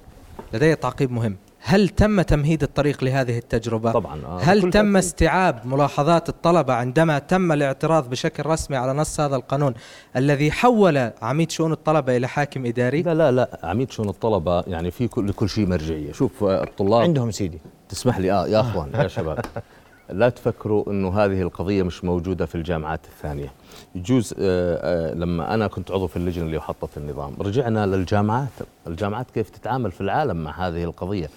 [0.54, 4.40] لدي تعقيب مهم هل تم تمهيد الطريق لهذه التجربة؟ طبعا آه.
[4.40, 4.96] هل تم تأكيد.
[4.96, 9.74] استيعاب ملاحظات الطلبة عندما تم الاعتراض بشكل رسمي على نص هذا القانون
[10.16, 14.92] الذي حول عميد شؤون الطلبة إلى حاكم إداري؟ لا لا لا عميد شؤون الطلبة يعني
[14.92, 18.92] في كل لكل شيء مرجعية شوف آه، الطلاب عندهم سيدي تسمح لي آه يا أخوان
[18.94, 19.40] يا شباب
[20.10, 23.52] لا تفكروا إنه هذه القضية مش موجودة في الجامعات الثانية.
[23.96, 28.50] يجوز آه آه لما أنا كنت عضو في اللجنة اللي حطت النظام رجعنا للجامعات.
[28.88, 31.30] الجامعات كيف تتعامل في العالم مع هذه القضية؟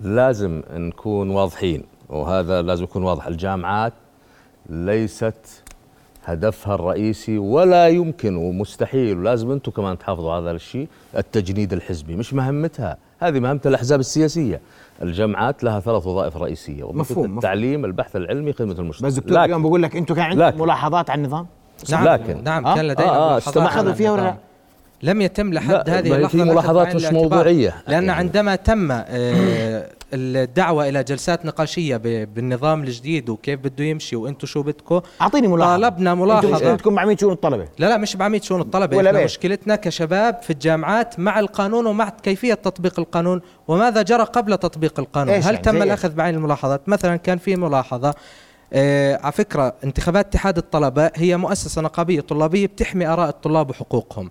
[0.00, 3.26] لازم نكون واضحين وهذا لازم يكون واضح.
[3.26, 3.92] الجامعات
[4.70, 5.62] ليست
[6.26, 12.34] هدفها الرئيسي ولا يمكن ومستحيل ولازم أنتم كمان تحافظوا على هذا الشيء التجنيد الحزبي مش
[12.34, 14.60] مهمتها هذه مهمة الأحزاب السياسية
[15.02, 17.36] الجامعات لها ثلاث وظائف رئيسية مفهوم، مفهوم.
[17.36, 21.18] التعليم البحث العلمي خدمة المجتمع بس دكتور اليوم بقول لك أنتم كان عندكم ملاحظات على
[21.18, 21.46] النظام
[21.90, 24.34] نعم لكن- نعم آه؟ كان لدينا آه، آه، ملاحظات استمع- على أخذوا فيها ولا لا؟
[25.02, 27.04] لم يتم لحد هذه اللحظة ملاحظات مش.
[27.12, 27.74] موضوعية.
[27.88, 28.10] لأن يعني.
[28.10, 28.92] عندما تم
[30.12, 35.00] الدعوة إلى جلسات نقاشية ب- بالنظام الجديد وكيف بده يمشي وأنتم شو بدكم.
[35.20, 35.72] أعطيني ملاحظة.
[35.72, 36.50] طالبنا أنتوا ملاحظة.
[36.54, 38.96] مشكلتكم مع مين شؤون الطلبة؟ لا لا مش بعميد شؤون الطلبة.
[38.96, 39.24] ولا إحنا.
[39.24, 45.34] مشكلتنا كشباب في الجامعات مع القانون ومع كيفية تطبيق القانون وماذا جرى قبل تطبيق القانون.
[45.34, 48.14] هل يعني؟ تم؟ الأخذ بعين الملاحظات؟ مثلا كان في ملاحظة
[48.72, 54.30] آه على فكرة انتخابات اتحاد الطلبة هي مؤسسة نقابية طلابية بتحمي آراء الطلاب وحقوقهم.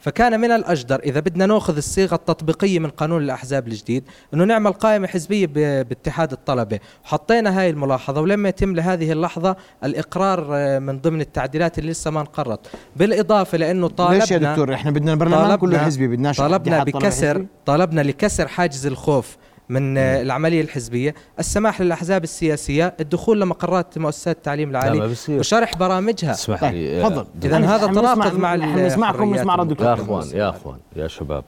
[0.00, 4.04] فكان من الأجدر إذا بدنا نأخذ الصيغة التطبيقية من قانون الأحزاب الجديد
[4.34, 6.78] أنه نعمل قائمة حزبية ب- باتحاد الطلبة.
[7.04, 12.20] وحطينا هاي الملاحظة ولم يتم لهذه اللحظة الإقرار آه، من ضمن التعديلات اللي لسه ما
[12.20, 12.60] انقرت.
[12.96, 18.00] بالإضافة لأنه طالبنا ليش يا دكتور؟ إحنا بدنا البرلمان كله حزبي بدناش طالبنا بكسر؟ طالبنا
[18.00, 19.36] لكسر حاجز الخوف.
[19.68, 25.38] من آه، العملية الحزبية السماح للأحزاب السياسية الدخول لمقرات مؤسسات التعليم لا، العالي ما بصير.
[25.40, 26.30] وشرح برامجها.
[26.30, 27.26] اسمح طيب لي تفضل.
[27.44, 31.44] إذن إحنا- هذا تناقض مع نسمعكم الحريات ونسمع رد يا أخوان يا أخوان يا شباب.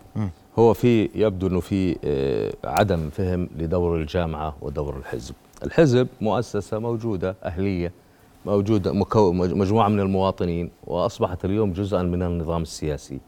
[0.59, 5.35] هو في يبدو إنه في آه، عدم فهم لدور الجامعة ودور الحزب.
[5.65, 7.93] الحزب مؤسسة موجودة أهلية
[8.47, 8.93] موجودة
[9.33, 13.19] مجموعة من المواطنين وأصبحت اليوم جزءا من النظام السياسي.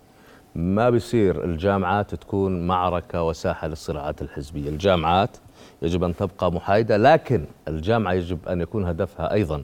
[0.54, 4.68] ما بيصير الجامعات تكون معركة وساحة للصراعات الحزبية.
[4.68, 5.36] الجامعات
[5.82, 9.62] يجب أن تبقى محايدة لكن الجامعة يجب أن يكون هدفها أيضا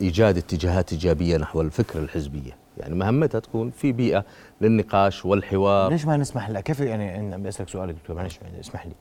[0.00, 2.56] إيجاد اتجاهات إيجابية نحو الفكرة الحزبية.
[2.78, 4.24] يعني مهمتها تكون في بيئة
[4.60, 5.90] للنقاش والحوار.
[5.90, 8.92] ليش ما نسمح لا كيف يعني أنا بدي اسالك سؤال دكتور معلش اسمح لي.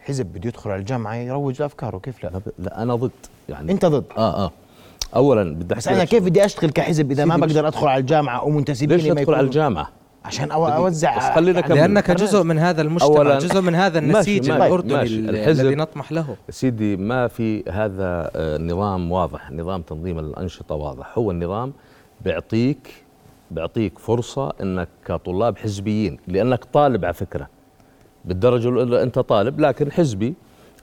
[0.00, 3.10] حزب بده يدخل على الجامعة يروج لأفكاره كيف لا؟ لا, أنا ضد
[3.48, 3.72] يعني.
[3.72, 4.52] أنت ضد؟ آه آه.
[5.16, 6.24] اولا بدي بس أنا كيف.
[6.24, 9.90] بدي أشتغل كحزب إذا ما بقدر أدخل على الجامعة ومنتسبين ليش ندخل على الجامعة؟
[10.24, 11.76] عشان أو أوزع بس خلينا يعني كمل.
[11.76, 15.14] لأنك جزء من هذا المجتمع أولاً- جزء من هذا النسيج ماشي، الأردني ماشي.
[15.18, 16.36] ال- الحزب- الذي نطمح له.
[16.50, 19.50] سيدي ما في هذا آه، نظام واضح.
[19.52, 21.18] نظام تنظيم الأنشطة واضح.
[21.18, 21.72] هو النظام
[22.20, 22.94] بيعطيك
[23.50, 27.48] بيعطيك فرصة أنك كطلاب حزبيين لأنك طالب على فكرة.
[28.24, 30.34] بالدرجة الأولى أنت طالب لكن حزبي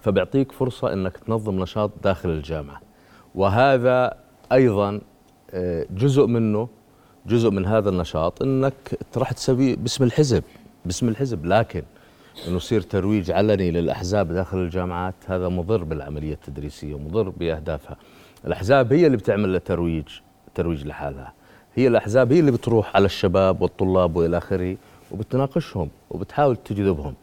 [0.01, 2.81] فبيعطيك فرصة أنك تنظم نشاط داخل الجامعة.
[3.35, 4.13] وهذا
[4.51, 5.01] أيضا
[5.53, 6.67] آه، جزء منه
[7.29, 10.43] جزء من هذا النشاط أنك راح تسوي باسم الحزب
[10.85, 11.83] باسم الحزب لكن
[12.47, 17.97] إنه يصير ترويج علني للأحزاب داخل الجامعات هذا مضر بالعملية التدريسية ومضر بأهدافها.
[18.45, 20.07] الأحزاب هي اللي بتعمل الترويج
[20.55, 21.33] ترويج لحالها.
[21.75, 24.77] هي الأحزاب هي اللي بتروح على الشباب والطلاب وإلى آخره
[25.11, 27.13] وبتناقشهم وبتحاول تجذبهم.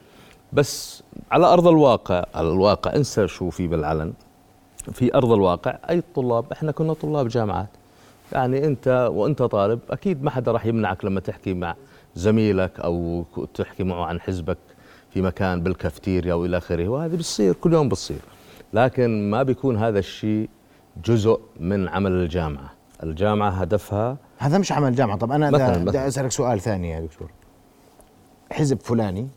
[0.53, 4.13] بس على أرض الواقع على الواقع انسى شو في بالعلن
[4.93, 7.69] في أرض الواقع أي الطلاب إحنا كنا طلاب جامعات
[8.33, 11.75] يعني انت وانت طالب أكيد ما حدا راح يمنعك لما تحكي مع
[12.15, 14.59] زميلك أو تحكي معه عن حزبك
[15.11, 18.21] في مكان بالكافتيريا والى اخره وهذه بتصير كل يوم بتصير.
[18.73, 20.49] لكن ما بيكون هذا الشيء
[21.05, 22.71] جزء من عمل الجامعة.
[23.03, 25.99] الجامعة هدفها هذا مش عمل جامعه طب أنا بدي.
[25.99, 27.31] أسألك سؤال ثاني يا دكتور.
[28.53, 29.29] حزب فلاني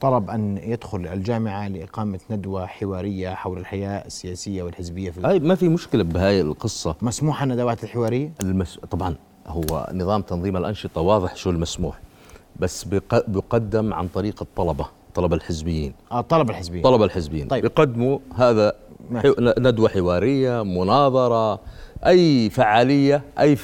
[0.00, 5.68] طلب أن يدخل الجامعة لإقامة ندوة حوارية حول الحياة السياسية والحزبية في هاي ما في
[5.68, 6.96] مشكلة بهاي القصة.
[7.02, 8.78] مسموح الندوات الحوارية؟ المس...
[8.90, 9.14] طبعا
[9.46, 12.00] هو نظام تنظيم الأنشطة واضح شو المسموح
[12.60, 13.28] بس بق...
[13.28, 15.92] بيقدم عن طريق الطلبة الطلبة الحزبيين.
[16.12, 17.48] آه الطلبه الحزبيه الطلبة الحزبيين.
[17.48, 17.62] طيب.
[17.62, 18.72] بيقدموا هذا
[19.10, 19.28] ماشي.
[19.28, 19.34] حو...
[19.38, 21.60] ندوة حوارية مناظرة
[22.06, 23.56] أي فعالية أي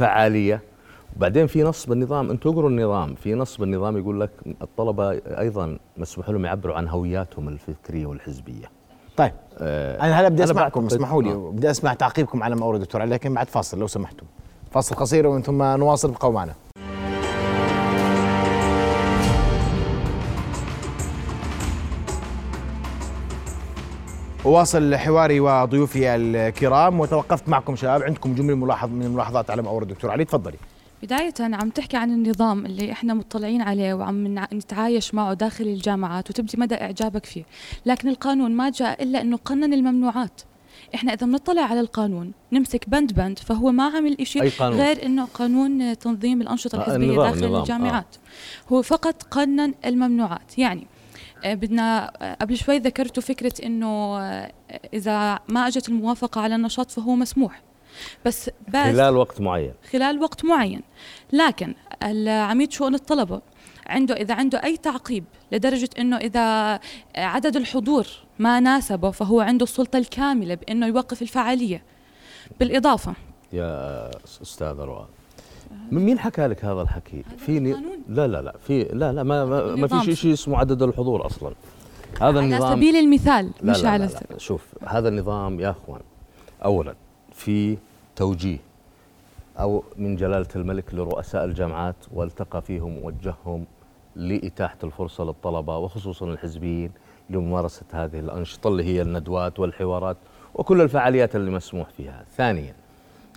[1.17, 3.15] وبعدين في نص بالنظام أنتم اقروا النظام.
[3.15, 4.31] في نص بالنظام يقول لك
[4.63, 8.71] الطلبة أيضا مسموح لهم يعبروا عن هوياتهم الفكرية والحزبية.
[9.17, 9.33] طيب.
[9.59, 11.53] آه أنا هلا بدي أسمعكم اسمحوا لي آه.
[11.55, 14.27] بدي أسمع تعقيبكم على ما اورد دكتور لكن بعد فاصل لو سمحتم
[14.71, 16.55] فاصل قصير ومن ثم نواصل ابقوا معنا.
[24.47, 29.89] أواصل حواري وضيوفي الكرام وتوقفت معكم شباب عندكم جملة ملاحظ من الملاحظات على ما أورد
[29.89, 30.57] دكتور علي تفضلي.
[31.05, 36.57] بداية عم تحكي عن النظام اللي إحنا مطلعين عليه وعم نتعايش معه داخل الجامعات وتبدي
[36.61, 37.45] مدى إعجابك فيه،
[37.87, 40.41] لكن القانون ما جاء إلا إنه قنن الممنوعات.
[40.95, 45.99] إحنا إذا بنطلع على القانون نمسك بند بند فهو ما عمل شيء؟ غير إنه قانون
[45.99, 47.61] تنظيم الأنشطة آه، الحزبية النظام- داخل النظام، آه.
[47.63, 48.17] الجامعات.
[48.73, 50.87] هو فقط قنن الممنوعات، يعني
[51.45, 54.53] آه، بدنا آه، قبل شوي ذكرتوا فكرة إنه آه،
[54.95, 57.63] إذا ما أجت الموافقة على النشاط فهو مسموح.
[58.27, 59.73] بس بس خلال وقت معين.
[59.93, 60.83] خلال وقت معين.
[61.33, 63.41] لكن العميد شؤون الطلبة
[63.87, 66.81] عنده إذا عنده أي تعقيب لدرجة أنه إذا
[67.17, 68.07] عدد الحضور
[68.39, 71.83] ما ناسبه فهو عنده السلطة الكاملة بأنه يوقف الفعالية.
[72.61, 73.15] بالإضافة.
[73.53, 74.11] يا
[74.43, 75.07] أستاذ روان.
[75.93, 77.77] مين حكى لك هذا الحكي؟ في.
[78.09, 78.55] لا لا لا.
[78.67, 79.45] في لا لا ما
[79.77, 79.99] ما.
[79.99, 81.55] في شيء اسمه عدد الحضور أصلا.
[82.21, 84.11] هذا على النظام سبيل المثال لا مش لا على لا.
[84.11, 86.01] سبيل لا شوف هذا النظام يا أخوان
[86.65, 86.95] اولا
[87.45, 87.77] في
[88.17, 88.59] توجيه
[89.59, 93.65] أو من جلالة الملك لرؤساء الجامعات والتقى فيهم ووجههم
[94.17, 96.91] لإتاحة الفرصة للطلبة وخصوصا الحزبيين
[97.31, 100.17] لممارسة هذه الأنشطة اللي هي الندوات والحوارات
[100.55, 102.25] وكل الفعاليات اللي مسموح فيها.
[102.37, 102.75] ثانيا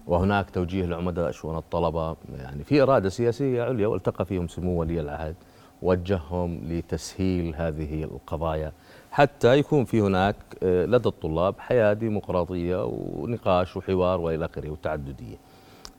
[0.08, 5.36] وهناك توجيه لعمداء شؤون الطلبة يعني في إرادة سياسية عليا والتقى فيهم سمو ولي العهد
[5.82, 8.72] وجههم لتسهيل هذه القضايا
[9.12, 15.36] حتى يكون في هناك آه، لدى الطلاب حياة ديمقراطية ونقاش وحوار وإلى آخره وتعددية.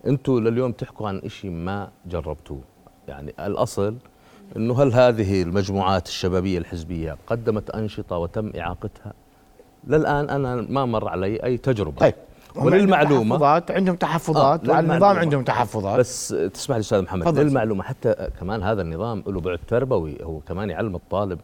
[0.06, 2.60] أنتم لليوم تحكوا عن شيء ما جربتوه،
[3.08, 3.94] يعني الأصل
[4.56, 9.12] إنه هل هذه المجموعات الشبابية الحزبية قدمت أنشطة وتم إعاقتها؟
[9.86, 11.96] للآن أنا ما مر علي أي تجربة.
[11.98, 12.14] طيب
[12.56, 15.16] هم عندهم وللمعلومه تحفظات عندهم تحفظات آه، النظام.
[15.16, 17.42] عندهم تحفظات بس تسمح لي أستاذ محمد تفضل.
[17.42, 21.38] للمعلومة حتى كمان هذا النظام له بعد تربوي هو كمان يعلم الطالب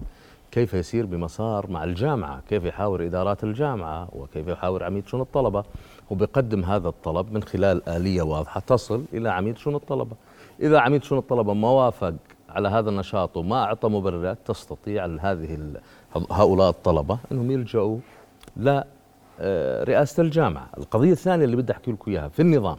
[0.55, 5.65] كيف يسير بمسار مع الجامعة، كيف يحاور إدارات الجامعة؟ وكيف يحاور عميد شؤون الطلبة،
[6.11, 10.17] وبيقدم هذا الطلب من خلال آلية واضحة تصل إلى عميد شؤون الطلبة.
[10.61, 12.15] إذا عميد شؤون الطلبة ما وافق
[12.49, 15.59] على هذا النشاط وما أعطى مبررات تستطيع هذه
[16.31, 17.99] هؤلاء الطلبة إنهم يلجؤوا
[18.57, 18.87] لا
[19.41, 22.77] آه، رئاسة الجامعة، القضية الثانية اللي بدي أحكي لكم إياها في النظام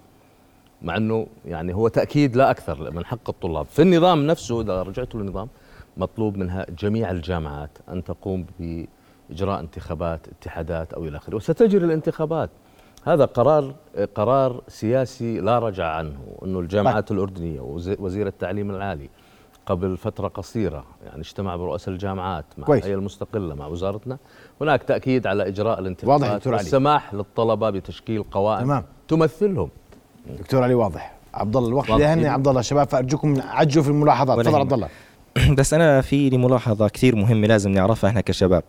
[0.81, 5.19] مع إنه يعني هو تأكيد لا أكثر من حق الطلاب، في النظام نفسه إذا رجعتوا
[5.19, 5.47] للنظام
[5.97, 12.49] مطلوب منها جميع الجامعات أن تقوم بإجراء انتخابات اتحادات أو إلى آخره، وستجري الانتخابات.
[13.05, 13.75] هذا قرار
[14.15, 19.09] قرار سياسي لا رجع عنه، إنه الجامعات الأردنية وز- وزير التعليم العالي
[19.65, 22.83] قبل فترة قصيرة يعني اجتمع برؤساء الجامعات مع كويس.
[22.83, 24.17] الهيئة المستقلة مع وزارتنا،
[24.61, 26.47] هناك تأكيد على إجراء الانتخابات.
[26.47, 28.83] والسماح للطلبة بتشكيل قوائم تمام.
[29.07, 29.69] تمثلهم
[30.39, 32.27] دكتور علي واضح عبد الله الوقت يهني.
[32.27, 34.59] عبد الله شباب فارجوكم عجلوا في الملاحظات تفضل.
[34.59, 34.89] عبد الله
[35.57, 38.63] بس أنا في لي ملاحظة كثير مهمة لازم نعرفها إحنا كشباب.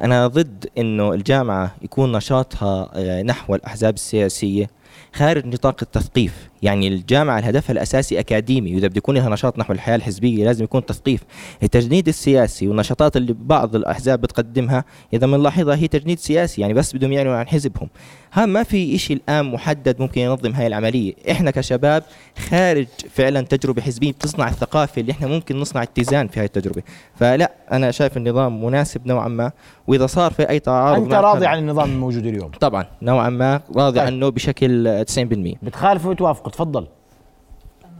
[0.00, 4.70] أنا ضد إنه الجامعة يكون نشاطها آه، نحو الأحزاب السياسية
[5.12, 6.48] خارج نطاق التثقيف.
[6.62, 10.86] يعني الجامعة هدفها الأساسي أكاديمي وإذا بده يكون لها نشاط نحو الحياة الحزبية لازم يكون
[10.86, 11.20] تثقيف.
[11.62, 17.12] التجنيد السياسي والنشاطات اللي بعض الأحزاب بتقدمها إذا بنلاحظها هي تجنيد سياسي يعني بس بدهم
[17.12, 17.88] يعلنوا عن حزبهم.
[18.32, 21.14] ها ما في شيء الآن محدد ممكن ينظم هاي العملية.
[21.30, 22.02] إحنا كشباب
[22.48, 26.82] خارج فعلا تجربة حزبية بتصنع الثقافة اللي إحنا ممكن نصنع اتزان في هاي التجربة.
[27.14, 29.52] فلا أنا شايف النظام مناسب نوعا ما
[29.86, 33.60] وإذا صار في أي تعارض أنت مع راضي عن النظام الموجود اليوم؟ طبعا نوعا ما
[33.76, 34.06] راضي طيب.
[34.06, 36.06] عنه بشكل آه، 90% بتخالف
[36.48, 36.86] وتوافق تفضل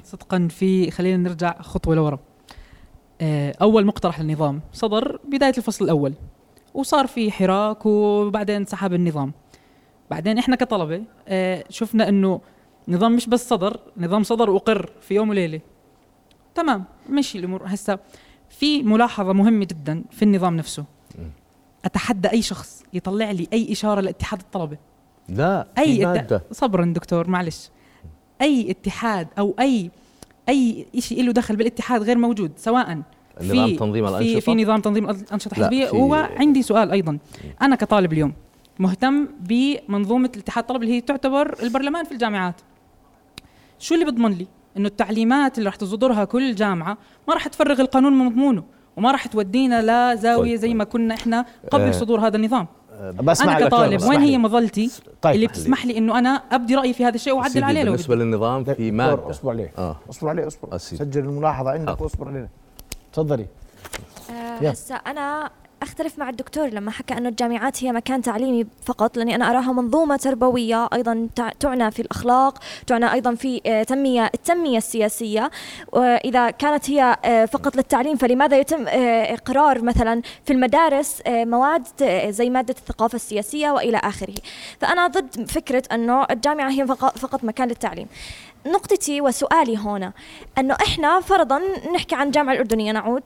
[0.04, 2.18] صدقا في خلينا نرجع خطوة لورا.
[3.20, 6.14] آه، أول مقترح للنظام صدر بداية الفصل الأول.
[6.74, 9.32] وصار في حراك وبعدين سحب النظام.
[10.10, 12.40] بعدين إحنا كطلبة آه، شفنا إنه
[12.88, 15.60] نظام مش بس صدر نظام صدر واقر في يوم وليلة.
[16.54, 17.62] تمام مشي الأمور.
[17.66, 17.98] هسه
[18.48, 20.84] في ملاحظة مهمة جدا في النظام نفسه.
[21.84, 24.78] أتحدى أي شخص يطلع لي أي إشارة لاتحاد الطلبة؟
[25.28, 26.06] لا أي.
[26.06, 26.44] مادة.
[26.52, 27.70] صبرا دكتور معلش.
[28.42, 29.90] أي اتحاد أو اي
[30.48, 33.02] أي شيء له دخل بالاتحاد غير موجود سواء
[33.42, 35.86] نظام في تنظيم في الأنشطة؟ في نظام تنظيم الأنشطة لا، الحزبية.
[35.86, 37.18] في- وعندي سؤال أيضا.
[37.62, 38.32] أنا كطالب اليوم
[38.78, 42.54] مهتم بمنظومة الاتحاد الطلبه اللي هي تعتبر البرلمان في الجامعات.
[43.78, 48.12] شو اللي بضمن لي؟ إنه التعليمات اللي راح تصدرها كل جامعة ما راح تفرغ القانون
[48.18, 48.62] من مضمونه
[48.96, 49.82] وما راح تودينا
[50.14, 52.66] لزاويه طيب، زي ما كنا إحنا قبل آه، صدور هذا النظام.
[53.22, 54.20] بسمع أنا لك كطالب وين.
[54.20, 54.90] هي مظلتي
[55.22, 58.14] طيب اللي بتسمح لي إنه أنا أبدي رأيي في هذا الشيء وأعدل عليه لو بالنسبة.
[58.14, 60.98] للنظام في مادة أصبر عليه آه أصبر عليه أصبر أسيب.
[60.98, 62.02] سجل الملاحظة عندك حاضر.
[62.02, 62.48] وأصبر علينا
[63.12, 63.46] تفضلي
[64.30, 64.68] آه،.
[64.68, 65.50] هسا أنا
[65.82, 70.16] أختلف مع الدكتور لما حكى إنه الجامعات هي مكان تعليمي فقط لأني أنا أراها منظومة
[70.16, 75.50] تربوية أيضا تع- تعنى في الأخلاق تعنى أيضا في آه، تنمية التنمية السياسية.
[75.92, 81.86] وإذا كانت هي آه، فقط للتعليم فلماذا يتم آه، إقرار مثلا في المدارس مواد
[82.28, 84.34] زي مادة الثقافة السياسية وإلى آخره؟
[84.80, 88.06] فأنا ضد فكرة إنه الجامعة هي فق- فقط مكان للتعليم.
[88.66, 90.12] نقطتي وسؤالي هنا
[90.58, 91.60] إنه إحنا فرضا
[91.94, 93.22] نحكي عن الجامعة الأردنية نعود.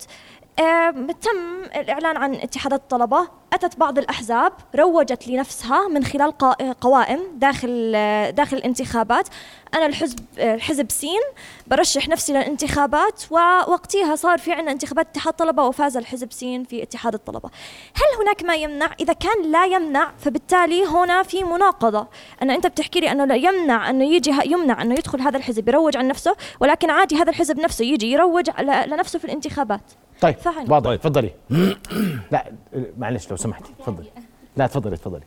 [1.20, 3.41] تم الإعلان عن اتحادات الطلبة.
[3.52, 7.92] أتت بعض الأحزاب روجت لنفسها من خلال قا- قوائم داخل
[8.32, 9.28] داخل الانتخابات.
[9.74, 11.20] أنا الحزب الحزب سين
[11.66, 17.14] برشح نفسي للانتخابات ووقتها صار في عندنا انتخابات اتحاد طلبة وفاز الحزب سين في اتحاد
[17.14, 17.50] الطلبة.
[17.94, 22.06] هل هناك ما يمنع؟ إذا كان لا يمنع فبالتالي هنا في مناقضة.
[22.42, 25.96] أن أنت بتحكي لي أنه لا يمنع أنه يجي يمنع أنه يدخل هذا الحزب يروج
[25.96, 29.80] عن نفسه ولكن عادي هذا الحزب نفسه يجي يروج لنفسه في الانتخابات.
[30.20, 30.36] طيب.
[30.68, 30.94] واضح.
[30.94, 31.30] تفضلي.
[32.32, 32.52] لا
[32.98, 34.08] معلش لو سمحتي تفضلي.
[34.56, 35.24] لا تفضلي تفضلي.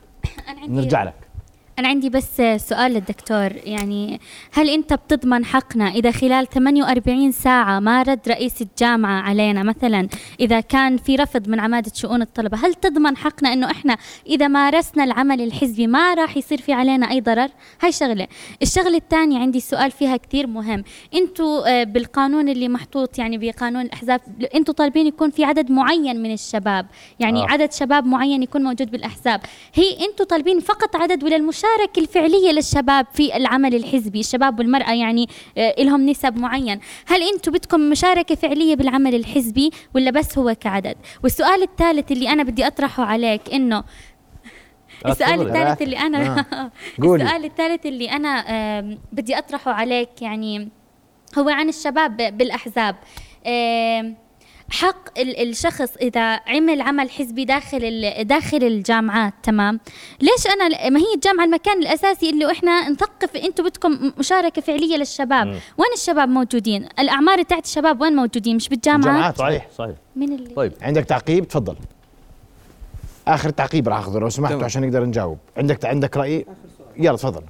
[0.48, 1.27] أنا عندي نرجع لك.
[1.78, 3.52] أنا عندي بس سؤال للدكتور.
[3.64, 4.20] يعني
[4.52, 10.08] هل أنت بتضمن حقنا إذا خلال 48 ساعة ما رد رئيس الجامعة علينا؟ مثلا
[10.40, 15.04] إذا كان في رفض من عمادة شؤون الطلبة هل تضمن حقنا أنه إحنا إذا مارسنا
[15.04, 17.48] العمل الحزبي ما راح يصير في علينا أي ضرر؟
[17.80, 18.26] هاي شغلة.
[18.62, 20.84] الشغلة الثانية عندي سؤال فيها كثير مهم.
[21.14, 24.20] أنتوا آه، بالقانون اللي محطوط يعني بقانون الأحزاب
[24.54, 26.86] أنتوا طالبين يكون في عدد معين من الشباب.
[27.20, 27.44] يعني آه.
[27.44, 27.50] آه.
[27.50, 29.40] عدد شباب معين يكون موجود بالأحزاب.
[29.74, 31.67] هي أنتوا طالبين فقط عدد ولا المشاركة
[31.98, 34.20] الفعلية للشباب في العمل الحزبي.
[34.20, 36.80] الشباب والمرأة يعني آه، لهم نسب معين.
[37.06, 42.42] هل أنتوا بدكم مشاركة فعلية بالعمل الحزبي ولا بس هو كعدد؟ والسؤال الثالث اللي أنا
[42.42, 43.76] بدي أطرحه عليك إنه
[45.06, 45.48] آه، السؤال تفضلي.
[45.48, 46.46] الثالث اللي أنا.
[46.98, 50.68] السؤال الثالث اللي أنا بدي أطرحه عليك يعني
[51.38, 52.96] هو عن الشباب بالأحزاب.
[54.70, 59.80] حق ال- الشخص إذا عمل عمل حزبي داخل ال- داخل الجامعات تمام؟
[60.20, 65.46] ليش أنا ما هي الجامعة المكان الأساسي اللي إحنا نثقف أنتم بدكم مشاركة فعلية للشباب.
[65.48, 69.38] وين الشباب موجودين؟ الأعمار تاعت الشباب وين موجودين؟ مش بالجامعات الجامعات.
[69.38, 69.94] صحيح صحيح.
[70.16, 71.76] من اللي؟ طيب عندك تعقيب؟ تفضل.
[73.28, 74.64] آخر تعقيب راح أخذه لو سمحتوا.
[74.64, 75.38] عشان نقدر نجاوب.
[75.56, 76.46] عندك عندك رأي؟
[76.96, 77.42] يلا تفضل.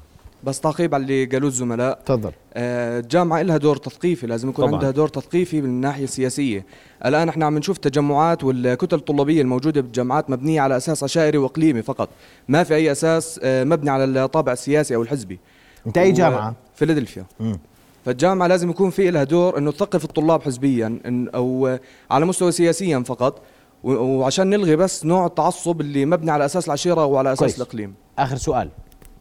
[0.44, 2.00] بس تعقيب على اللي قالوه الزملاء.
[2.06, 2.30] تفضل.
[2.54, 4.74] آه، الجامعة لها دور تثقيفي لازم يكون طبعاً.
[4.76, 6.66] عندها دور تثقيفي من الناحية السياسية.
[7.06, 12.08] الآن إحنا عم نشوف التجمعات والكتل الطلابية الموجودة بالجامعات مبنية على أساس عشائري وإقليمي فقط.
[12.48, 15.38] ما في أي أساس آه، مبني على الطابع السياسي أو الحزبي.
[15.86, 17.24] أنت أي جامعة؟ فيلادلفيا.
[17.40, 17.58] مم.
[18.04, 20.98] فالجامعة لازم يكون في لها دور إنه تثقف الطلاب حزبيا
[21.34, 21.80] أو آه،
[22.10, 23.42] على مستوى سياسيا فقط.
[23.84, 27.56] وعشان نلغي بس نوع التعصب اللي مبني على أساس العشيرة وعلى أساس كويس.
[27.56, 27.94] الإقليم.
[28.18, 28.68] آخر سؤال.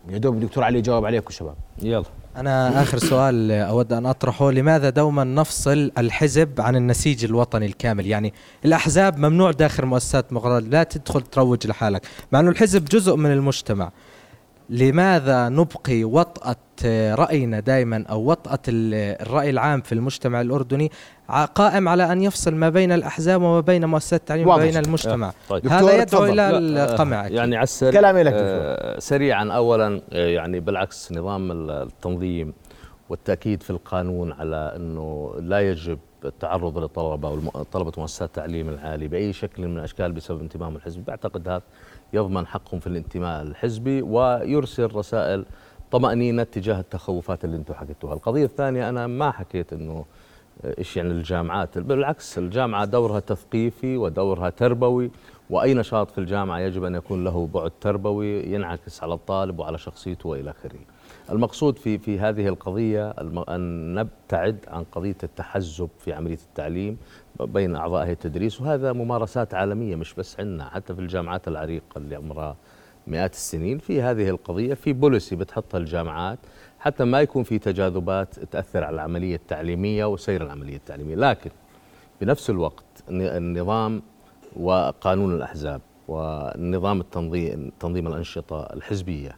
[0.10, 1.56] يا دوب الدكتور علي جاوب عليكم شباب.
[1.82, 2.04] يلا.
[2.38, 8.34] أنا آخر سؤال أود أن أطرحه لماذا دوما نفصل الحزب عن النسيج الوطني الكامل؟ يعني
[8.66, 13.92] الأحزاب ممنوع داخل مؤسسات مقررة لا تدخل تروج لحالك مع أنه الحزب جزء من المجتمع.
[14.70, 16.56] لماذا نبقي وطأة
[17.16, 20.92] رأينا دائما أو وطأة ال- الرأي العام في المجتمع الأردني
[21.56, 24.48] قائم على أن يفصل ما بين الأحزاب وما بين مؤسسات التعليم.
[24.48, 25.62] وما بين المجتمع طيب.
[25.64, 26.26] دكتور، هذا يدعو.
[26.26, 26.50] إلى
[26.84, 27.30] القمع آه،.
[27.30, 32.54] يعني على السريع كلامي لك آه سريعا اولا آه يعني بالعكس نظام ال- التنظيم
[33.10, 39.68] والتأكيد في القانون على أنه لا يجب التعرض للطلبة وطلبه مؤسسات التعليم العالي بأي شكل
[39.68, 41.62] من الأشكال بسبب انتمائهم الحزبي بعتقد هذا
[42.14, 45.46] يضمن حقهم في الانتماء الحزبي ويرسل رسائل
[45.92, 48.14] طمأنينة تجاه التخوفات اللي أنتم حكيتوها.
[48.14, 50.06] القضية الثانية أنا ما حكيت أنه
[50.78, 55.12] إيش يعني الجامعات بالعكس الجامعة دورها تثقيفي ودورها تربوي
[55.50, 60.30] وأي نشاط في الجامعة يجب أن يكون له بعد تربوي ينعكس على الطالب وعلى شخصيته
[60.30, 60.80] وإلى آخره.
[61.32, 66.98] المقصود في في هذه القضية الم- أن نبتعد عن قضية التحزب في عملية التعليم
[67.40, 72.16] بين أعضاء هيئة التدريس وهذا ممارسات عالمية مش بس عندنا حتى في الجامعات العريقة اللي
[72.16, 72.56] عمرها
[73.08, 76.40] مئات السنين في هذه القضية في بوليسي بتحطها الجامعات
[76.80, 81.16] حتى ما يكون في تجاذبات تأثر على العملية التعليمية وسير العملية التعليمية.
[81.16, 81.50] لكن
[82.22, 84.02] بنفس الوقت الن- النظام
[84.56, 89.38] وقانون الأحزاب ونظام التنظيم تنظيم الأنشطة الحزبية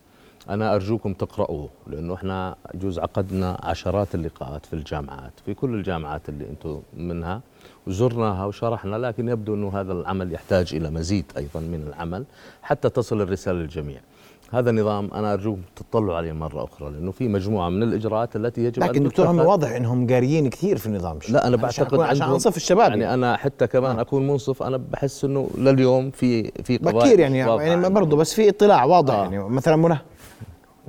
[0.50, 6.50] أنا أرجوكم تقرأوه لأنه إحنا جوز عقدنا عشرات اللقاءات في الجامعات في كل الجامعات اللي
[6.50, 7.42] أنتم منها
[7.88, 12.26] وزرناها وشرحنا لكن يبدو أنه هذا العمل يحتاج إلى مزيد أيضا من العمل
[12.62, 14.00] حتى تصل الرسالة للجميع
[14.52, 18.84] هذا النظام أنا أرجوكم تطلعوا عليه مرة أخرى لأنه في مجموعة من الإجراءات التي يجب
[18.84, 19.40] لكن دكتور هم.
[19.40, 23.68] واضح إنهم قاريين كثير في النظام لا أنا بعتقد عشان أنصف الشباب يعني أنا حتى
[23.68, 27.90] كمان أكون منصف أنا بحس إنه لليوم في في قضايا بكير يعني يعني.
[27.90, 29.24] برضه بس في اطلاع واضح آه.
[29.24, 29.98] يعني مثلا منى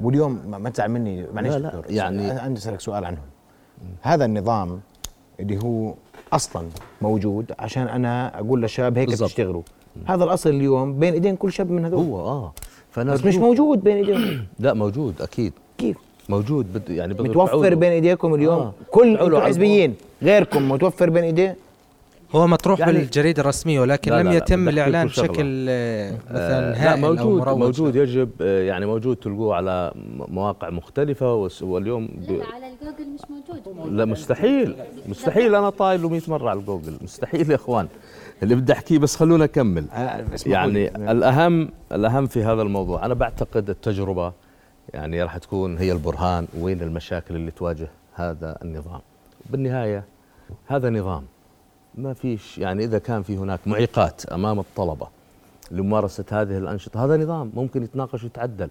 [0.02, 1.26] واليوم ما- تزعل مني.
[1.34, 3.22] معلش دكتور يعني- عندي أسألك سؤال عنهم.
[4.02, 4.80] هذا النظام
[5.40, 5.94] اللي هو
[6.32, 6.66] أصلا
[7.02, 9.28] موجود عشان أنا أقول للشباب هيك بالضبط.
[9.28, 9.62] تشتغلوا.
[10.06, 12.04] هذا الأصل اليوم بين إيدين كل شاب من هذول.
[12.04, 12.52] هو آه.
[12.90, 14.44] فأنا بس مش موجود بين إيديهم.
[14.58, 15.52] لا موجود أكيد.
[15.78, 15.96] كيف؟
[16.28, 17.74] موجود بد يعني بده متوفر.
[17.74, 18.72] بين إيديكم اليوم آه.
[18.90, 21.56] كل أنتم على حزبيين غيركم متوفر بين إيديه؟
[22.34, 25.04] هو مطروح يعني- بالجريدة الرسمية ولكن لا، لا، لم لا، يتم شغلة.
[25.04, 27.58] بشكل آه، مثلا آه لا هائل أو موجود مروج.
[27.58, 27.96] موجود.
[27.96, 29.92] يجب آه يعني موجود تلقوه على
[30.28, 32.30] مواقع مختلفة وس- واليوم ب...
[32.30, 33.92] لا على الجوجل مش موجود.
[33.92, 34.76] لا مستحيل
[35.08, 37.88] مستحيل أنا طايله 100 مرة على الجوجل مستحيل يا إخوان.
[38.42, 39.84] اللي بدي أحكيه بس خلونا اكمل
[40.46, 44.32] يعني الأهم الأهم في هذا الموضوع أنا بعتقد التجربة
[44.94, 49.00] يعني راح تكون هي البرهان وين المشاكل اللي تواجه هذا النظام.
[49.50, 50.04] بالنهاية
[50.66, 51.24] هذا نظام.
[51.94, 55.06] ما فيش يعني إذا كان في هناك معيقات أمام الطلبة
[55.70, 58.68] لممارسة هذه الأنشطة هذا نظام ممكن يتناقش ويتعدل.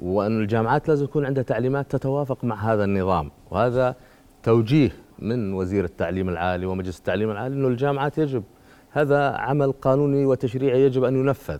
[0.00, 3.30] وأن الجامعات لازم يكون عندها تعليمات تتوافق مع هذا النظام.
[3.50, 3.94] وهذا
[4.42, 8.42] توجيه من وزير التعليم العالي ومجلس التعليم العالي إنه الجامعات يجب
[8.92, 11.58] هذا عمل قانوني وتشريعي يجب أن ينفذ.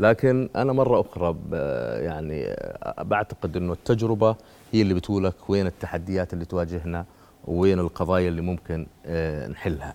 [0.00, 1.54] لكن أنا مرة أخرى ب-
[2.02, 2.56] يعني
[3.00, 4.36] بعتقد إنه التجربة
[4.72, 7.04] هي اللي بتقولك وين التحديات اللي تواجهنا
[7.44, 9.94] وين القضايا اللي ممكن آه، نحلها.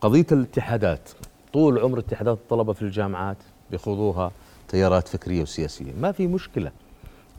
[0.00, 1.08] قضية الاتحادات
[1.52, 3.36] طول عمر اتحادات الطلبة في الجامعات
[3.70, 4.32] بيخوضوها
[4.68, 6.72] تيارات فكرية وسياسية ما في مشكلة.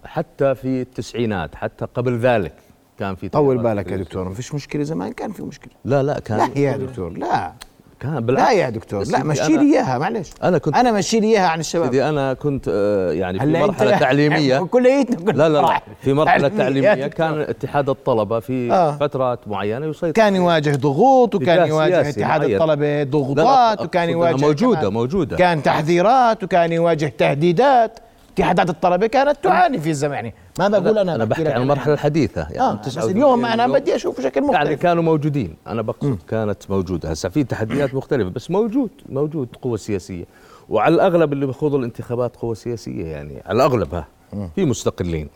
[0.06, 2.54] حتى في التسعينات حتى قبل ذلك
[3.00, 5.74] كان في طول بالك يا فكرية دكتور ما فيش مشكلة زمان كان في مشكلة.
[5.86, 7.54] لا لا كان لا يا دكتور لا.
[8.02, 10.30] كان لا يا دكتور لا مشي لي إياها معلش.
[10.44, 11.86] أنا كنت أنا مشي لي إياها عن الشباب.
[11.86, 14.60] سيدي أنا كنت آه، يعني في مرحلة تعليمية.
[14.72, 15.82] كليتنا لا لا لا.
[16.02, 17.08] في مرحلة تعليمية.
[17.08, 18.98] كان اتحاد الطلبة في آه.
[18.98, 20.12] فترات معينة يسيطر.
[20.12, 22.44] كان يواجه ضغوط وكان يواجه اتحاد.
[22.44, 25.38] الطلبة ضغوطات وكان يواجه موجودة موجودة.
[25.38, 28.00] كان تحذيرات وكان يواجه تهديدات.
[28.34, 32.42] اتحادات الطلبه كانت تعاني في الزمن يعني ما بقول أنا أنا بحكي عن المرحلة الحديثة
[32.42, 34.64] يعني آه بس اليوم أنا بدي أشوف بشكل مختلف.
[34.64, 37.12] يعني كانوا موجودين أنا بقصد كانت موجودة.
[37.12, 40.26] هسه في تحديات مختلفة بس موجود موجود قوة سياسية.
[40.70, 44.08] وعلى الأغلب اللي بيخوضوا الانتخابات قوة سياسية يعني على الأغلب ها
[44.56, 45.30] في مستقلين.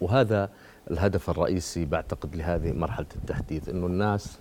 [0.00, 0.48] وهذا
[0.90, 4.38] الهدف الرئيسي بعتقد لهذه مرحلة التحديث إنه الناس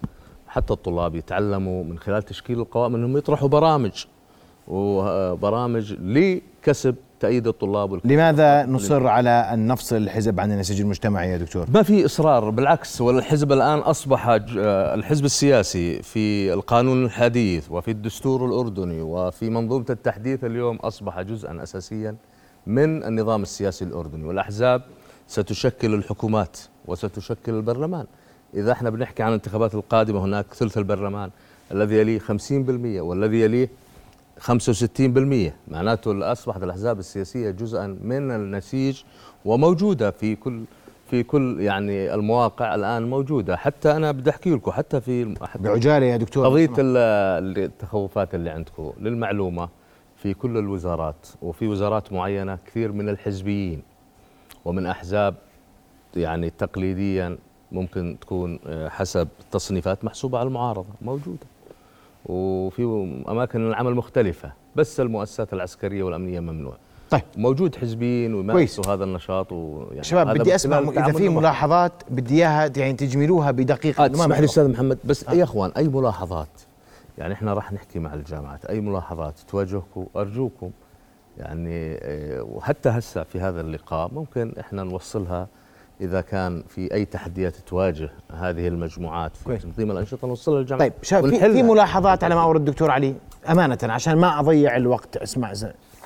[0.47, 4.05] حتى الطلاب يتعلموا من خلال تشكيل القوائم إنهم يطرحوا برامج.
[4.67, 11.37] وبرامج لكسب تأييد الطلاب والك- لماذا نصر على ان نفصل الحزب عن النسيج المجتمعي يا
[11.37, 17.71] دكتور؟ ما في إصرار بالعكس والحزب الآن أصبح ج- آه، الحزب السياسي في القانون الحديث
[17.71, 22.15] وفي الدستور الأردني وفي منظومة التحديث اليوم أصبح جزءا اساسيا
[22.67, 24.81] من النظام السياسي الأردني والأحزاب
[25.27, 28.05] ستشكل الحكومات وستشكل البرلمان
[28.53, 31.29] إذا إحنا بنحكي عن الانتخابات القادمة هناك ثلث البرلمان
[31.71, 33.69] الذي يليه 50% والذي يليه
[34.43, 39.03] 65% معناته أصبحت الأحزاب السياسية جزءا من النسيج
[39.45, 40.63] وموجودة في كل
[41.09, 43.57] في كل يعني المواقع الآن موجودة.
[43.57, 46.45] حتى أنا بدي أحكي لكم حتى في حتى بعجالة يا دكتور.
[46.45, 49.69] قضية التخوفات اللي عندكم للمعلومة
[50.17, 53.81] في كل الوزارات وفي وزارات معينة كثير من الحزبيين
[54.65, 55.35] ومن أحزاب
[56.15, 57.37] يعني تقليديا
[57.71, 61.52] ممكن تكون آه، حسب التصنيفات محسوبة على المعارضة موجودة.
[62.25, 62.83] وفي
[63.29, 66.73] أماكن العمل مختلفة بس المؤسسات العسكرية والأمنية ممنوع.
[67.09, 67.21] طيب.
[67.37, 71.29] موجود حزبيين ويمارسوا هذا النشاط ويعني شباب بدي أسمع إذا في.
[71.29, 74.05] ملاحظات بدي إياها يعني تجملوها بدقيقة.
[74.05, 74.45] آه تسمح لي.
[74.45, 76.61] أستاذ محمد بس يا إخوان أي ملاحظات؟
[77.17, 80.71] يعني إحنا راح نحكي مع الجامعات أي ملاحظات؟ تواجهكم أرجوكم.
[81.37, 85.47] يعني آه، وحتى هسه في هذا اللقاء ممكن إحنا نوصلها
[86.01, 89.57] إذا كان في أي تحديات تواجه هذه المجموعات في.
[89.57, 93.15] تنظيم الأنشطة نوصلها للجامعات طيب في, ملاحظات على ما أورد الدكتور علي؟
[93.49, 95.53] أمانة عشان ما أضيع الوقت أسمع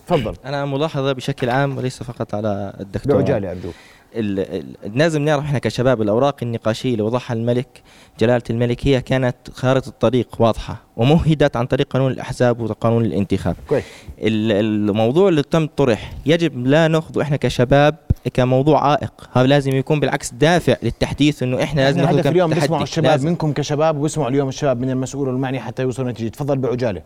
[0.07, 0.35] تفضل.
[0.45, 3.15] أنا ملاحظة بشكل عام وليس فقط على الدكتور.
[3.15, 3.73] بعجالة ارجوك
[4.15, 4.39] ال-
[4.85, 7.81] ال- لازم نعرف إحنا كشباب الأوراق النقاشية اللي وضعها الملك
[8.19, 13.55] جلالة الملك هي كانت خارطة الطريق واضحة ومهدت عن طريق قانون الأحزاب وقانون الانتخاب.
[13.69, 13.83] كويس.
[14.19, 17.95] ال- الموضوع اللي تم طرح يجب لا ناخذه إحنا كشباب
[18.33, 19.29] كموضوع عائق.
[19.33, 22.53] هذا لازم يكون بالعكس دافع للتحديث إنه إحنا لازم الهدف اليوم.
[22.53, 23.29] بيسمعوا الشباب لازم.
[23.29, 26.29] منكم كشباب وبيسمعوا اليوم الشباب من المسؤول والمعني حتى يوصلوا نتيجة.
[26.29, 27.01] تفضل بعجالة.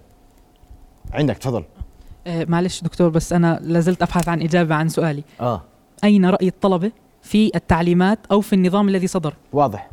[1.13, 1.63] عندك تفضل.
[2.27, 5.23] آه، معلش دكتور بس أنا لازلت أبحث عن إجابة عن سؤالي.
[5.41, 5.61] آه.
[6.03, 6.91] أين رأي الطلبة
[7.21, 9.89] في التعليمات أو في النظام الذي صدر؟ واضح.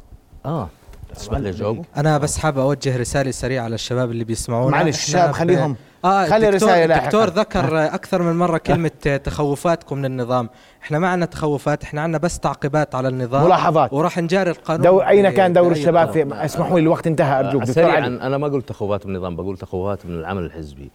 [0.47, 0.69] آه.
[1.15, 4.71] تسمح لي أنا بس حاب أوجه رسالة سريعة للشباب اللي بيسمعونا.
[4.77, 5.77] معلش الشباب ب- خليهم.
[6.05, 6.85] آه خلي لاحقاً.
[6.85, 10.49] الدكتور ذكر أكثر من مرة كلمة تخوفاتكم من النظام
[10.83, 13.93] إحنا ما عندنا تخوفات إحنا عندنا بس تعقيبات على النظام ملاحظات.
[13.93, 16.11] وراح نجاري القانون دو أين كان دور الشباب.
[16.11, 19.37] في اسمحوا لي الوقت انتهى أرجوك آه، دكتور علي أنا ما قلت تخوفات من النظام
[19.37, 20.91] بقول تخوفات من العمل الحزبي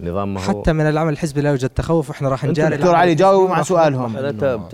[0.00, 3.14] النظام ما هو حتى من العمل الحزبي لا يوجد تخوف إحنا راح نجاري دكتور علي
[3.14, 4.16] جاوبوا مع سؤالهم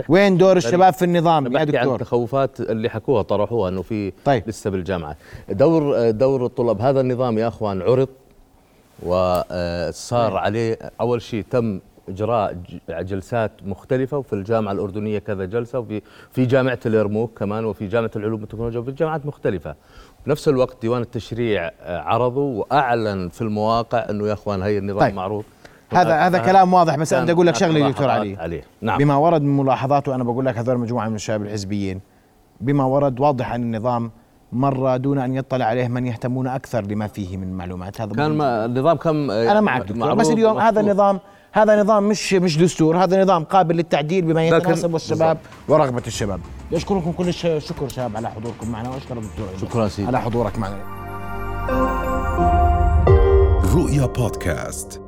[0.09, 0.57] وين دور.
[0.57, 4.43] الشباب في النظام يا بحكي عن دكتور التخوفات اللي حكوها طرحوها إنه في طيب.
[4.47, 5.17] لسه بالجامعة
[5.49, 8.09] دور دور الطلاب هذا النظام يا أخوان عرض
[9.05, 16.03] وصار عليه أول شيء تم إجراء ج- جلسات مختلفة وفي الجامعة الأردنية كذا جلسة وفي
[16.33, 19.75] في جامعة اليرموك كمان وفي جامعة العلوم والتكنولوجيا وفي جامعات مختلفة.
[20.27, 25.15] بنفس الوقت ديوان التشريع آه، عرضوا وأعلن في المواقع إنه يا إخوان هي النظام طيب.
[25.15, 25.45] معروف.
[25.93, 28.37] هذا هذا كلام واضح بس أنا أقول لك شغلة دكتور علي.
[28.37, 28.63] عليه.
[28.83, 28.99] نعم.
[28.99, 32.01] بما ورد من ملاحظات وأنا بقول لك هذول مجموعة من الشباب الحزبيين
[32.61, 34.11] بما ورد واضح ان النظام
[34.55, 38.01] مر دون أن يطلع عليه من يهتمون أكثر لما فيه من معلومات.
[38.01, 40.15] هذا كان النظام كم أنا معك دكتور.
[40.15, 40.95] بس اليوم هذا مفروض.
[40.95, 41.21] نظام
[41.53, 45.39] هذا نظام مش مش دستور هذا نظام قابل للتعديل بما يتناسب والشباب
[45.69, 46.41] ورغبة الشباب.
[46.73, 50.09] اشكركم كل الشكر شباب على حضوركم معنا وأشكر الدكتور شكرا سيدي.
[50.09, 50.79] على حضورك معنا.
[53.75, 55.04] رؤيا بودكاست.